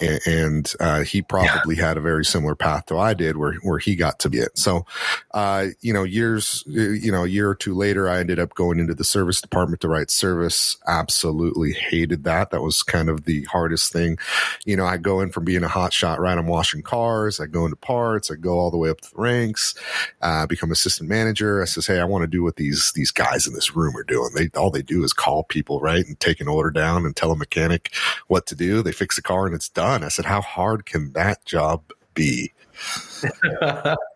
And, 0.00 0.20
and 0.26 0.72
uh, 0.80 1.00
he 1.02 1.22
probably 1.22 1.76
yeah. 1.76 1.88
had 1.88 1.96
a 1.96 2.00
very 2.00 2.24
similar 2.24 2.54
path 2.54 2.86
to 2.86 2.98
I 2.98 3.14
did 3.14 3.36
where, 3.36 3.54
where 3.62 3.78
he 3.78 3.94
got 3.94 4.18
to 4.20 4.30
be 4.30 4.38
it. 4.38 4.58
So, 4.58 4.84
uh, 5.32 5.66
you 5.80 5.92
know, 5.92 6.02
years, 6.02 6.64
you 6.66 7.12
know, 7.12 7.24
a 7.24 7.28
year 7.28 7.48
or 7.48 7.54
two 7.54 7.74
later, 7.74 8.08
I 8.08 8.18
ended 8.18 8.38
up 8.38 8.54
going 8.54 8.80
into 8.80 8.94
the 8.94 9.04
service 9.04 9.40
department 9.40 9.80
to 9.82 9.88
write 9.88 10.10
service. 10.10 10.76
Absolutely 10.86 11.72
hated 11.72 12.24
that. 12.24 12.50
That 12.50 12.62
was 12.62 12.82
kind 12.82 13.08
of 13.08 13.24
the 13.24 13.44
hardest 13.44 13.92
thing. 13.92 14.18
You 14.64 14.76
know, 14.76 14.86
I 14.86 14.96
go 14.96 15.20
in 15.20 15.30
from 15.30 15.44
being 15.44 15.62
a 15.62 15.68
hot 15.68 15.92
shot, 15.92 16.20
right? 16.20 16.36
I'm 16.36 16.46
washing 16.46 16.82
cars. 16.82 17.38
I 17.38 17.46
go 17.46 17.64
into 17.64 17.76
parts. 17.76 18.30
I 18.30 18.34
go 18.34 18.58
all 18.58 18.70
the 18.70 18.76
way 18.76 18.90
up 18.90 19.00
the 19.00 19.10
ranks, 19.14 19.74
uh, 20.20 20.46
become 20.46 20.72
assistant 20.72 21.08
manager. 21.08 21.62
I 21.62 21.66
says, 21.66 21.86
Hey, 21.86 22.00
I 22.00 22.04
want 22.04 22.22
to 22.22 22.28
do 22.28 22.42
what 22.42 22.56
these, 22.56 22.92
these 22.92 23.10
guys 23.10 23.46
in 23.46 23.54
this 23.54 23.76
room 23.76 23.96
are 23.96 24.04
doing. 24.04 24.30
They, 24.34 24.50
all 24.58 24.70
they 24.70 24.82
do 24.82 25.04
is 25.04 25.12
call 25.12 25.44
people, 25.44 25.80
right? 25.80 26.04
And 26.04 26.18
take 26.18 26.40
an 26.40 26.48
order 26.48 26.70
down 26.70 27.06
and 27.06 27.14
tell 27.14 27.30
a 27.30 27.36
mechanic 27.36 27.92
what 28.26 28.46
to 28.46 28.54
do. 28.54 28.82
They 28.82 28.92
fix 29.02 29.18
a 29.18 29.22
car 29.22 29.46
and 29.46 29.54
it's 29.56 29.68
done. 29.68 30.04
I 30.04 30.08
said, 30.08 30.26
how 30.26 30.40
hard 30.40 30.86
can 30.86 31.12
that 31.14 31.44
job 31.44 31.82
be? 32.14 32.52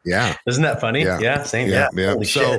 Yeah. 0.05 0.37
Isn't 0.47 0.63
that 0.63 0.81
funny? 0.81 1.03
Yeah. 1.03 1.19
yeah 1.21 1.43
same. 1.43 1.69
Yeah. 1.69 1.89
Yeah. 1.95 2.15
yeah. 2.19 2.25
So 2.25 2.59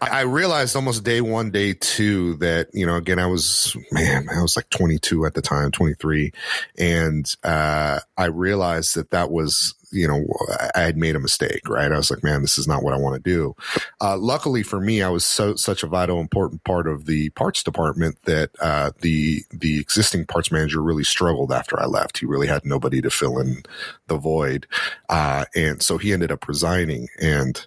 I 0.00 0.22
realized 0.22 0.76
almost 0.76 1.04
day 1.04 1.20
one, 1.20 1.50
day 1.50 1.74
two 1.74 2.36
that, 2.36 2.68
you 2.72 2.86
know, 2.86 2.96
again, 2.96 3.18
I 3.18 3.26
was, 3.26 3.76
man, 3.90 4.28
I 4.34 4.42
was 4.42 4.56
like 4.56 4.70
22 4.70 5.26
at 5.26 5.34
the 5.34 5.42
time, 5.42 5.70
23. 5.70 6.32
And, 6.78 7.34
uh, 7.42 8.00
I 8.16 8.24
realized 8.26 8.94
that 8.94 9.10
that 9.10 9.30
was 9.30 9.74
you 9.90 10.06
know, 10.06 10.26
I 10.74 10.80
had 10.80 10.96
made 10.96 11.16
a 11.16 11.20
mistake, 11.20 11.68
right? 11.68 11.90
I 11.90 11.96
was 11.96 12.10
like, 12.10 12.22
man, 12.22 12.42
this 12.42 12.58
is 12.58 12.66
not 12.66 12.82
what 12.82 12.94
I 12.94 12.98
want 12.98 13.22
to 13.22 13.30
do. 13.30 13.56
Uh, 14.00 14.16
luckily 14.18 14.62
for 14.62 14.80
me, 14.80 15.02
I 15.02 15.08
was 15.08 15.24
so, 15.24 15.54
such 15.56 15.82
a 15.82 15.86
vital, 15.86 16.20
important 16.20 16.64
part 16.64 16.86
of 16.86 17.06
the 17.06 17.30
parts 17.30 17.62
department 17.62 18.18
that, 18.24 18.50
uh, 18.60 18.90
the, 19.00 19.44
the 19.50 19.80
existing 19.80 20.26
parts 20.26 20.52
manager 20.52 20.82
really 20.82 21.04
struggled 21.04 21.52
after 21.52 21.80
I 21.80 21.86
left. 21.86 22.18
He 22.18 22.26
really 22.26 22.46
had 22.46 22.64
nobody 22.64 23.00
to 23.00 23.10
fill 23.10 23.38
in 23.38 23.62
the 24.08 24.16
void. 24.16 24.66
Uh, 25.08 25.46
and 25.54 25.82
so 25.88 25.96
he 25.96 26.12
ended 26.12 26.30
up 26.30 26.46
resigning. 26.46 27.08
And 27.18 27.66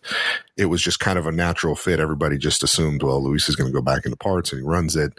it 0.58 0.66
was 0.66 0.82
just 0.82 1.00
kind 1.00 1.18
of 1.18 1.26
a 1.26 1.32
natural 1.32 1.76
fit. 1.76 2.00
Everybody 2.00 2.38
just 2.38 2.64
assumed, 2.64 3.04
well, 3.04 3.24
Luis 3.24 3.50
is 3.50 3.56
going 3.56 3.72
to 3.72 3.74
go 3.74 3.82
back 3.82 4.06
into 4.06 4.18
parts 4.18 4.52
and 4.52 4.62
he 4.62 4.68
runs 4.68 4.96
it. 4.96 5.14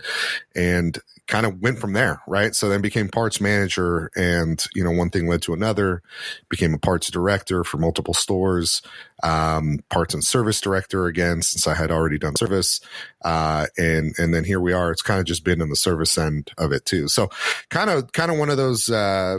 And 0.55 0.99
kind 1.29 1.47
of 1.47 1.62
went 1.62 1.79
from 1.79 1.92
there, 1.92 2.21
right? 2.27 2.55
So 2.55 2.68
then 2.68 2.81
became 2.81 3.09
parts 3.09 3.40
manager 3.40 4.11
and, 4.16 4.62
you 4.75 4.83
know, 4.83 4.90
one 4.90 5.09
thing 5.09 5.29
led 5.29 5.40
to 5.42 5.55
another, 5.55 6.03
became 6.49 6.75
a 6.75 6.79
parts 6.79 7.11
director 7.11 7.62
for 7.64 7.79
multiple 7.79 8.12
stores, 8.12 8.83
um, 9.23 9.79
parts 9.88 10.14
and 10.14 10.25
service 10.25 10.61
director 10.61 11.07
again, 11.07 11.40
since 11.40 11.66
I 11.66 11.75
had 11.75 11.92
already 11.92 12.18
done 12.18 12.35
service. 12.37 12.81
Uh, 13.25 13.66
and, 13.79 14.14
and 14.18 14.35
then 14.35 14.45
here 14.45 14.61
we 14.61 14.73
are. 14.73 14.90
It's 14.90 15.03
kind 15.03 15.21
of 15.21 15.27
just 15.27 15.45
been 15.45 15.62
in 15.62 15.71
the 15.71 15.77
service 15.77 16.18
end 16.18 16.51
of 16.59 16.73
it 16.73 16.85
too. 16.85 17.07
So 17.07 17.31
kind 17.71 17.88
of, 17.88 18.12
kind 18.12 18.31
of 18.33 18.38
one 18.38 18.51
of 18.51 18.57
those, 18.57 18.90
uh, 18.90 19.38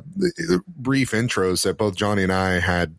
brief 0.67 1.11
intros 1.11 1.63
that 1.63 1.77
both 1.77 1.95
Johnny 1.95 2.23
and 2.23 2.31
I 2.31 2.59
had 2.59 2.95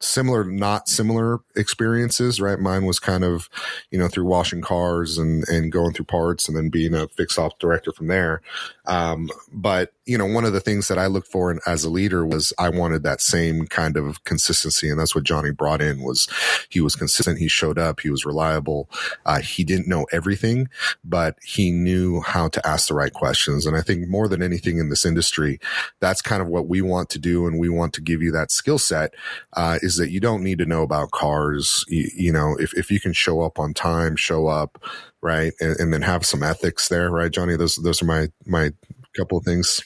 similar, 0.00 0.44
not 0.44 0.88
similar 0.88 1.40
experiences, 1.54 2.40
right? 2.40 2.58
Mine 2.58 2.84
was 2.84 2.98
kind 2.98 3.24
of, 3.24 3.48
you 3.90 3.98
know, 3.98 4.08
through 4.08 4.24
washing 4.24 4.60
cars 4.60 5.18
and, 5.18 5.46
and 5.48 5.72
going 5.72 5.92
through 5.92 6.04
parts 6.06 6.48
and 6.48 6.56
then 6.56 6.68
being 6.68 6.94
a 6.94 7.08
fix 7.08 7.38
ops 7.38 7.56
director 7.58 7.92
from 7.92 8.08
there. 8.08 8.42
Um, 8.86 9.28
but 9.52 9.92
you 10.06 10.16
know, 10.16 10.24
one 10.24 10.44
of 10.44 10.52
the 10.52 10.60
things 10.60 10.86
that 10.86 10.98
I 10.98 11.06
looked 11.06 11.26
for 11.26 11.50
in, 11.50 11.58
as 11.66 11.82
a 11.82 11.90
leader 11.90 12.24
was 12.24 12.52
I 12.58 12.68
wanted 12.68 13.02
that 13.02 13.20
same 13.20 13.66
kind 13.66 13.96
of 13.96 14.22
consistency. 14.22 14.88
And 14.88 14.98
that's 14.98 15.16
what 15.16 15.24
Johnny 15.24 15.50
brought 15.50 15.82
in 15.82 16.00
was 16.00 16.28
he 16.68 16.80
was 16.80 16.94
consistent. 16.94 17.40
He 17.40 17.48
showed 17.48 17.76
up. 17.76 17.98
He 18.00 18.10
was 18.10 18.24
reliable. 18.24 18.88
Uh, 19.24 19.40
he 19.40 19.64
didn't 19.64 19.88
know 19.88 20.06
everything, 20.12 20.68
but 21.04 21.36
he 21.44 21.72
knew 21.72 22.20
how 22.20 22.46
to 22.48 22.64
ask 22.64 22.86
the 22.86 22.94
right 22.94 23.12
questions. 23.12 23.66
And 23.66 23.76
I 23.76 23.80
think 23.80 24.06
more 24.06 24.28
than 24.28 24.42
anything 24.42 24.78
in 24.78 24.90
this 24.90 25.04
industry, 25.04 25.58
that's 25.98 26.22
kind 26.22 26.40
of 26.40 26.46
what 26.46 26.68
we 26.68 26.80
want 26.80 27.10
to 27.10 27.18
do. 27.18 27.48
And 27.48 27.58
we 27.58 27.68
want 27.68 27.92
to 27.94 28.00
give 28.00 28.22
you 28.22 28.30
that 28.30 28.52
skill 28.52 28.78
set, 28.78 29.12
uh, 29.54 29.78
is 29.86 29.96
that 29.96 30.10
you 30.10 30.20
don't 30.20 30.42
need 30.42 30.58
to 30.58 30.66
know 30.66 30.82
about 30.82 31.12
cars. 31.12 31.84
You, 31.88 32.10
you 32.14 32.32
know, 32.32 32.56
if, 32.58 32.74
if 32.74 32.90
you 32.90 33.00
can 33.00 33.12
show 33.12 33.40
up 33.40 33.58
on 33.58 33.72
time, 33.72 34.16
show 34.16 34.48
up, 34.48 34.82
right. 35.22 35.52
And, 35.60 35.78
and 35.78 35.92
then 35.92 36.02
have 36.02 36.26
some 36.26 36.42
ethics 36.42 36.88
there, 36.88 37.10
right, 37.10 37.30
Johnny? 37.30 37.56
Those, 37.56 37.76
those 37.76 38.02
are 38.02 38.06
my, 38.06 38.28
my 38.44 38.72
couple 39.16 39.38
of 39.38 39.44
things. 39.44 39.80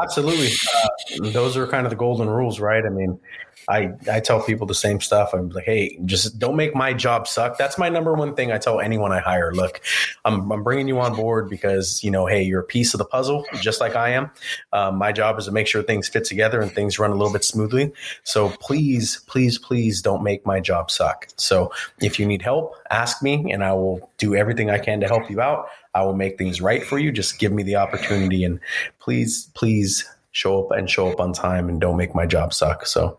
Absolutely. 0.00 0.48
Uh, 0.74 1.30
those 1.30 1.56
are 1.56 1.66
kind 1.66 1.86
of 1.86 1.90
the 1.90 1.96
golden 1.96 2.28
rules, 2.28 2.58
right? 2.60 2.84
I 2.84 2.88
mean, 2.88 3.20
I, 3.68 3.92
I 4.10 4.20
tell 4.20 4.42
people 4.42 4.66
the 4.66 4.74
same 4.74 5.00
stuff. 5.00 5.34
I'm 5.34 5.50
like, 5.50 5.64
hey, 5.64 5.98
just 6.06 6.38
don't 6.38 6.56
make 6.56 6.74
my 6.74 6.94
job 6.94 7.28
suck. 7.28 7.58
That's 7.58 7.76
my 7.76 7.90
number 7.90 8.14
one 8.14 8.34
thing 8.34 8.50
I 8.50 8.58
tell 8.58 8.80
anyone 8.80 9.12
I 9.12 9.20
hire. 9.20 9.52
Look, 9.52 9.82
I'm, 10.24 10.50
I'm 10.50 10.62
bringing 10.62 10.88
you 10.88 10.98
on 11.00 11.14
board 11.14 11.50
because, 11.50 12.02
you 12.02 12.10
know, 12.10 12.26
hey, 12.26 12.42
you're 12.42 12.60
a 12.60 12.64
piece 12.64 12.94
of 12.94 12.98
the 12.98 13.04
puzzle, 13.04 13.44
just 13.60 13.80
like 13.80 13.94
I 13.94 14.10
am. 14.10 14.30
Um, 14.72 14.96
my 14.96 15.12
job 15.12 15.38
is 15.38 15.44
to 15.44 15.52
make 15.52 15.66
sure 15.66 15.82
things 15.82 16.08
fit 16.08 16.24
together 16.24 16.60
and 16.60 16.72
things 16.72 16.98
run 16.98 17.10
a 17.10 17.14
little 17.14 17.32
bit 17.32 17.44
smoothly. 17.44 17.92
So 18.24 18.48
please, 18.48 19.22
please, 19.26 19.58
please 19.58 20.00
don't 20.00 20.22
make 20.22 20.46
my 20.46 20.60
job 20.60 20.90
suck. 20.90 21.28
So 21.36 21.70
if 22.00 22.18
you 22.18 22.24
need 22.24 22.40
help, 22.40 22.74
ask 22.90 23.22
me 23.22 23.52
and 23.52 23.62
I 23.62 23.72
will 23.74 24.10
do 24.16 24.34
everything 24.34 24.70
I 24.70 24.78
can 24.78 25.00
to 25.00 25.06
help 25.06 25.30
you 25.30 25.42
out. 25.42 25.68
I 25.94 26.02
will 26.02 26.14
make 26.14 26.38
things 26.38 26.62
right 26.62 26.82
for 26.82 26.98
you. 26.98 27.12
Just 27.12 27.38
give 27.38 27.52
me 27.52 27.64
the 27.64 27.76
opportunity 27.76 28.44
and 28.44 28.60
please, 28.98 29.50
please 29.54 30.08
show 30.32 30.64
up 30.64 30.70
and 30.70 30.88
show 30.88 31.10
up 31.10 31.20
on 31.20 31.32
time 31.32 31.68
and 31.68 31.80
don't 31.80 31.96
make 31.96 32.14
my 32.14 32.24
job 32.24 32.54
suck. 32.54 32.86
So 32.86 33.18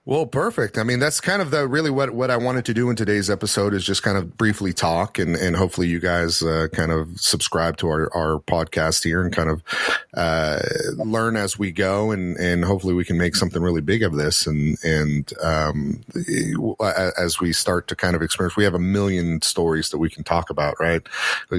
well, 0.03 0.25
perfect. 0.25 0.79
I 0.79 0.83
mean, 0.83 0.97
that's 0.97 1.21
kind 1.21 1.43
of 1.43 1.51
the 1.51 1.67
really 1.67 1.91
what, 1.91 2.09
what 2.15 2.31
I 2.31 2.37
wanted 2.37 2.65
to 2.65 2.73
do 2.73 2.89
in 2.89 2.95
today's 2.95 3.29
episode 3.29 3.75
is 3.75 3.85
just 3.85 4.01
kind 4.01 4.17
of 4.17 4.35
briefly 4.35 4.73
talk 4.73 5.19
and, 5.19 5.35
and 5.35 5.55
hopefully 5.55 5.87
you 5.87 5.99
guys 5.99 6.41
uh, 6.41 6.69
kind 6.73 6.91
of 6.91 7.07
subscribe 7.19 7.77
to 7.77 7.87
our, 7.87 8.09
our 8.15 8.39
podcast 8.39 9.03
here 9.03 9.21
and 9.21 9.31
kind 9.31 9.51
of 9.51 9.63
uh, 10.15 10.59
learn 10.97 11.35
as 11.35 11.59
we 11.59 11.71
go 11.71 12.09
and, 12.09 12.35
and 12.37 12.65
hopefully 12.65 12.95
we 12.95 13.05
can 13.05 13.15
make 13.15 13.35
something 13.35 13.61
really 13.61 13.79
big 13.79 14.01
of 14.01 14.15
this. 14.15 14.47
And, 14.47 14.75
and 14.83 15.31
um, 15.43 16.01
as 17.15 17.39
we 17.39 17.53
start 17.53 17.87
to 17.89 17.95
kind 17.95 18.15
of 18.15 18.23
experience, 18.23 18.57
we 18.57 18.63
have 18.63 18.73
a 18.73 18.79
million 18.79 19.39
stories 19.43 19.91
that 19.91 19.99
we 19.99 20.09
can 20.09 20.23
talk 20.23 20.49
about, 20.49 20.79
right? 20.79 21.03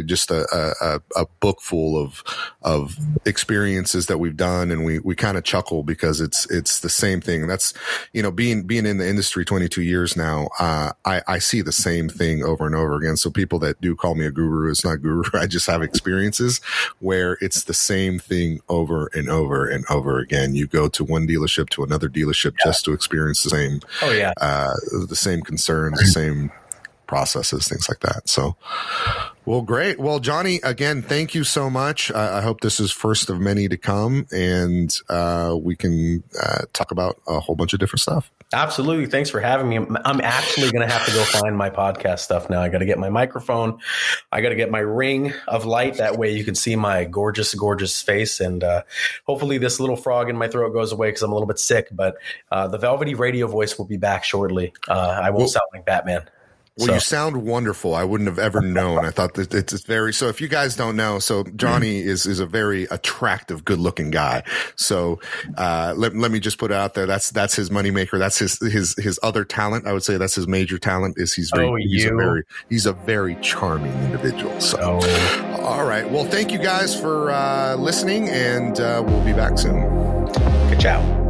Just 0.05 0.33
a, 0.33 0.75
a, 0.81 1.01
a 1.15 1.27
book 1.39 1.61
full 1.61 1.97
of, 1.97 2.25
of 2.63 2.97
experiences 3.25 4.07
that 4.07 4.19
we've 4.19 4.37
done. 4.37 4.73
And 4.73 4.85
we, 4.85 4.99
we 4.99 5.15
kind 5.15 5.39
of 5.39 5.45
chuckle 5.45 5.85
because 5.85 6.21
it's, 6.21 6.51
it's 6.51 6.81
the 6.81 6.89
same 6.89 7.21
thing. 7.21 7.47
That's, 7.47 7.73
you 8.13 8.21
know, 8.21 8.32
being 8.33 8.63
being 8.65 8.87
in 8.87 8.99
the 8.99 9.09
industry 9.09 9.45
22 9.45 9.83
years 9.83 10.17
now, 10.17 10.49
uh, 10.59 10.93
I, 11.05 11.23
I 11.27 11.39
see 11.39 11.63
the 11.63 11.73
same 11.73 12.09
thing 12.09 12.43
over 12.43 12.67
and 12.67 12.75
over 12.75 12.97
again. 12.97 13.17
So 13.17 13.31
people 13.31 13.59
that 13.61 13.81
do 13.81 13.95
call 13.95 14.15
me 14.15 14.27
a 14.27 14.31
guru, 14.31 14.71
it's 14.71 14.85
not 14.85 15.03
guru. 15.03 15.23
I 15.35 15.47
just 15.47 15.67
have 15.67 15.83
experiences 15.83 16.61
where 17.01 17.39
it's 17.41 17.65
the 17.65 17.75
same 17.75 18.19
thing 18.19 18.61
over 18.69 19.11
and 19.15 19.29
over 19.29 19.69
and 19.69 19.85
over 19.91 20.19
again. 20.19 20.55
You 20.55 20.67
go 20.67 20.89
to 20.89 21.05
one 21.05 21.27
dealership 21.27 21.71
to 21.71 21.83
another 21.83 22.09
dealership 22.09 22.55
yeah. 22.59 22.65
just 22.65 22.85
to 22.87 22.93
experience 22.93 23.43
the 23.43 23.51
same. 23.51 23.81
Oh 24.03 24.13
yeah, 24.13 24.33
uh, 24.41 24.75
the 25.09 25.17
same 25.17 25.43
concerns, 25.43 25.99
the 25.99 26.07
same 26.07 26.51
processes, 27.07 27.69
things 27.69 27.89
like 27.89 28.01
that. 28.01 28.29
So 28.29 28.57
Well, 29.45 29.63
great. 29.63 29.99
Well, 29.99 30.21
Johnny, 30.21 30.61
again, 30.63 31.03
thank 31.03 31.35
you 31.35 31.43
so 31.43 31.69
much. 31.69 32.13
I 32.13 32.43
hope 32.43 32.61
this 32.61 32.79
is 32.79 32.93
first 32.93 33.29
of 33.29 33.41
many 33.41 33.69
to 33.69 33.77
come, 33.77 34.27
and 34.31 34.97
uh, 35.09 35.57
we 35.61 35.75
can 35.75 36.23
uh, 36.41 36.63
talk 36.73 36.93
about 36.93 37.21
a 37.27 37.41
whole 37.41 37.57
bunch 37.57 37.73
of 37.73 37.81
different 37.81 38.01
stuff. 38.01 38.31
Absolutely. 38.55 39.07
Thanks 39.07 39.31
for 39.31 39.41
having 39.41 39.69
me. 39.69 39.79
I'm 40.05 40.21
actually 40.21 40.71
going 40.71 40.87
to 40.87 40.93
have 40.93 41.07
to 41.07 41.13
go 41.13 41.25
find 41.25 41.57
my 41.57 41.71
podcast 41.71 42.21
stuff 42.21 42.51
now. 42.51 42.61
I 42.61 42.69
got 42.69 42.79
to 42.79 42.85
get 42.85 42.99
my 42.99 43.09
microphone. 43.09 43.79
I 44.31 44.43
got 44.43 44.51
to 44.51 44.55
get 44.55 44.71
my 44.71 44.81
ring 44.81 45.33
of 45.49 45.65
light. 45.65 45.97
That 45.97 46.19
way 46.19 46.33
you 46.33 46.45
can 46.45 46.55
see 46.55 46.77
my 46.77 47.05
gorgeous, 47.05 47.55
gorgeous 47.55 48.03
face. 48.03 48.41
And 48.41 48.63
uh, 48.63 48.83
hopefully 49.27 49.57
this 49.57 49.81
little 49.81 49.97
frog 49.97 50.29
in 50.29 50.37
my 50.37 50.49
throat 50.49 50.75
goes 50.75 50.93
away 50.93 51.09
because 51.09 51.23
I'm 51.23 51.33
a 51.33 51.35
little 51.35 51.49
bit 51.49 51.59
sick. 51.59 51.89
But 51.91 52.17
uh, 52.51 52.69
the 52.69 52.79
velvety 52.79 53.15
radio 53.15 53.47
voice 53.47 53.79
will 53.79 53.87
be 53.87 53.97
back 53.97 54.23
shortly. 54.23 54.75
Uh, 54.87 55.21
I 55.23 55.31
won't 55.31 55.41
well, 55.41 55.49
sound 55.49 55.67
like 55.73 55.87
Batman. 55.87 56.29
Well, 56.79 56.87
so. 56.87 56.95
you 56.95 57.01
sound 57.01 57.43
wonderful. 57.43 57.95
I 57.95 58.03
wouldn't 58.03 58.29
have 58.29 58.39
ever 58.39 58.63
known. 58.63 59.05
I 59.05 59.11
thought 59.11 59.35
that 59.35 59.53
it's 59.53 59.85
very, 59.85 60.15
so 60.15 60.29
if 60.29 60.41
you 60.41 60.49
guys 60.49 60.75
don't 60.75 60.97
know, 60.97 61.19
so 61.19 61.45
Johnny 61.55 62.03
mm. 62.03 62.07
is, 62.07 62.25
is 62.25 62.41
a 62.41 62.47
very 62.47 62.85
attractive, 62.85 63.63
good 63.63 63.79
looking 63.79 64.11
guy. 64.11 64.43
So, 64.77 65.21
uh, 65.59 65.93
let, 65.95 66.17
let 66.17 66.31
me 66.31 66.41
just 66.41 66.57
put 66.57 66.71
it 66.71 66.75
out 66.75 66.95
there. 66.95 67.05
That's, 67.05 67.29
that's 67.29 67.55
his 67.55 67.69
moneymaker. 67.69 68.19
That's 68.19 68.39
his, 68.39 68.59
his, 68.59 68.95
his 68.97 69.21
other 69.23 69.45
talent. 69.45 69.87
I 69.87 69.93
would 69.93 70.03
say 70.03 70.17
that's 70.17 70.35
his 70.35 70.49
major 70.49 70.79
talent 70.79 71.19
is 71.19 71.35
he's 71.35 71.51
very, 71.55 71.69
oh, 71.69 71.77
he's 71.77 72.07
a 72.07 72.15
very, 72.15 72.43
he's 72.71 72.87
a 72.87 72.95
very 72.95 73.37
charming 73.43 73.93
individual. 74.05 74.59
So, 74.59 75.01
oh. 75.03 75.61
all 75.63 75.85
right. 75.85 76.11
Well, 76.11 76.25
thank 76.25 76.53
you 76.53 76.59
guys 76.59 76.99
for, 76.99 77.33
uh, 77.33 77.77
listening 77.77 78.31
and, 78.31 78.81
uh, 78.81 79.05
we'll 79.07 79.25
be 79.27 79.35
back 79.35 79.59
soon. 79.59 80.25
Good 80.71 80.81
ciao. 80.81 81.22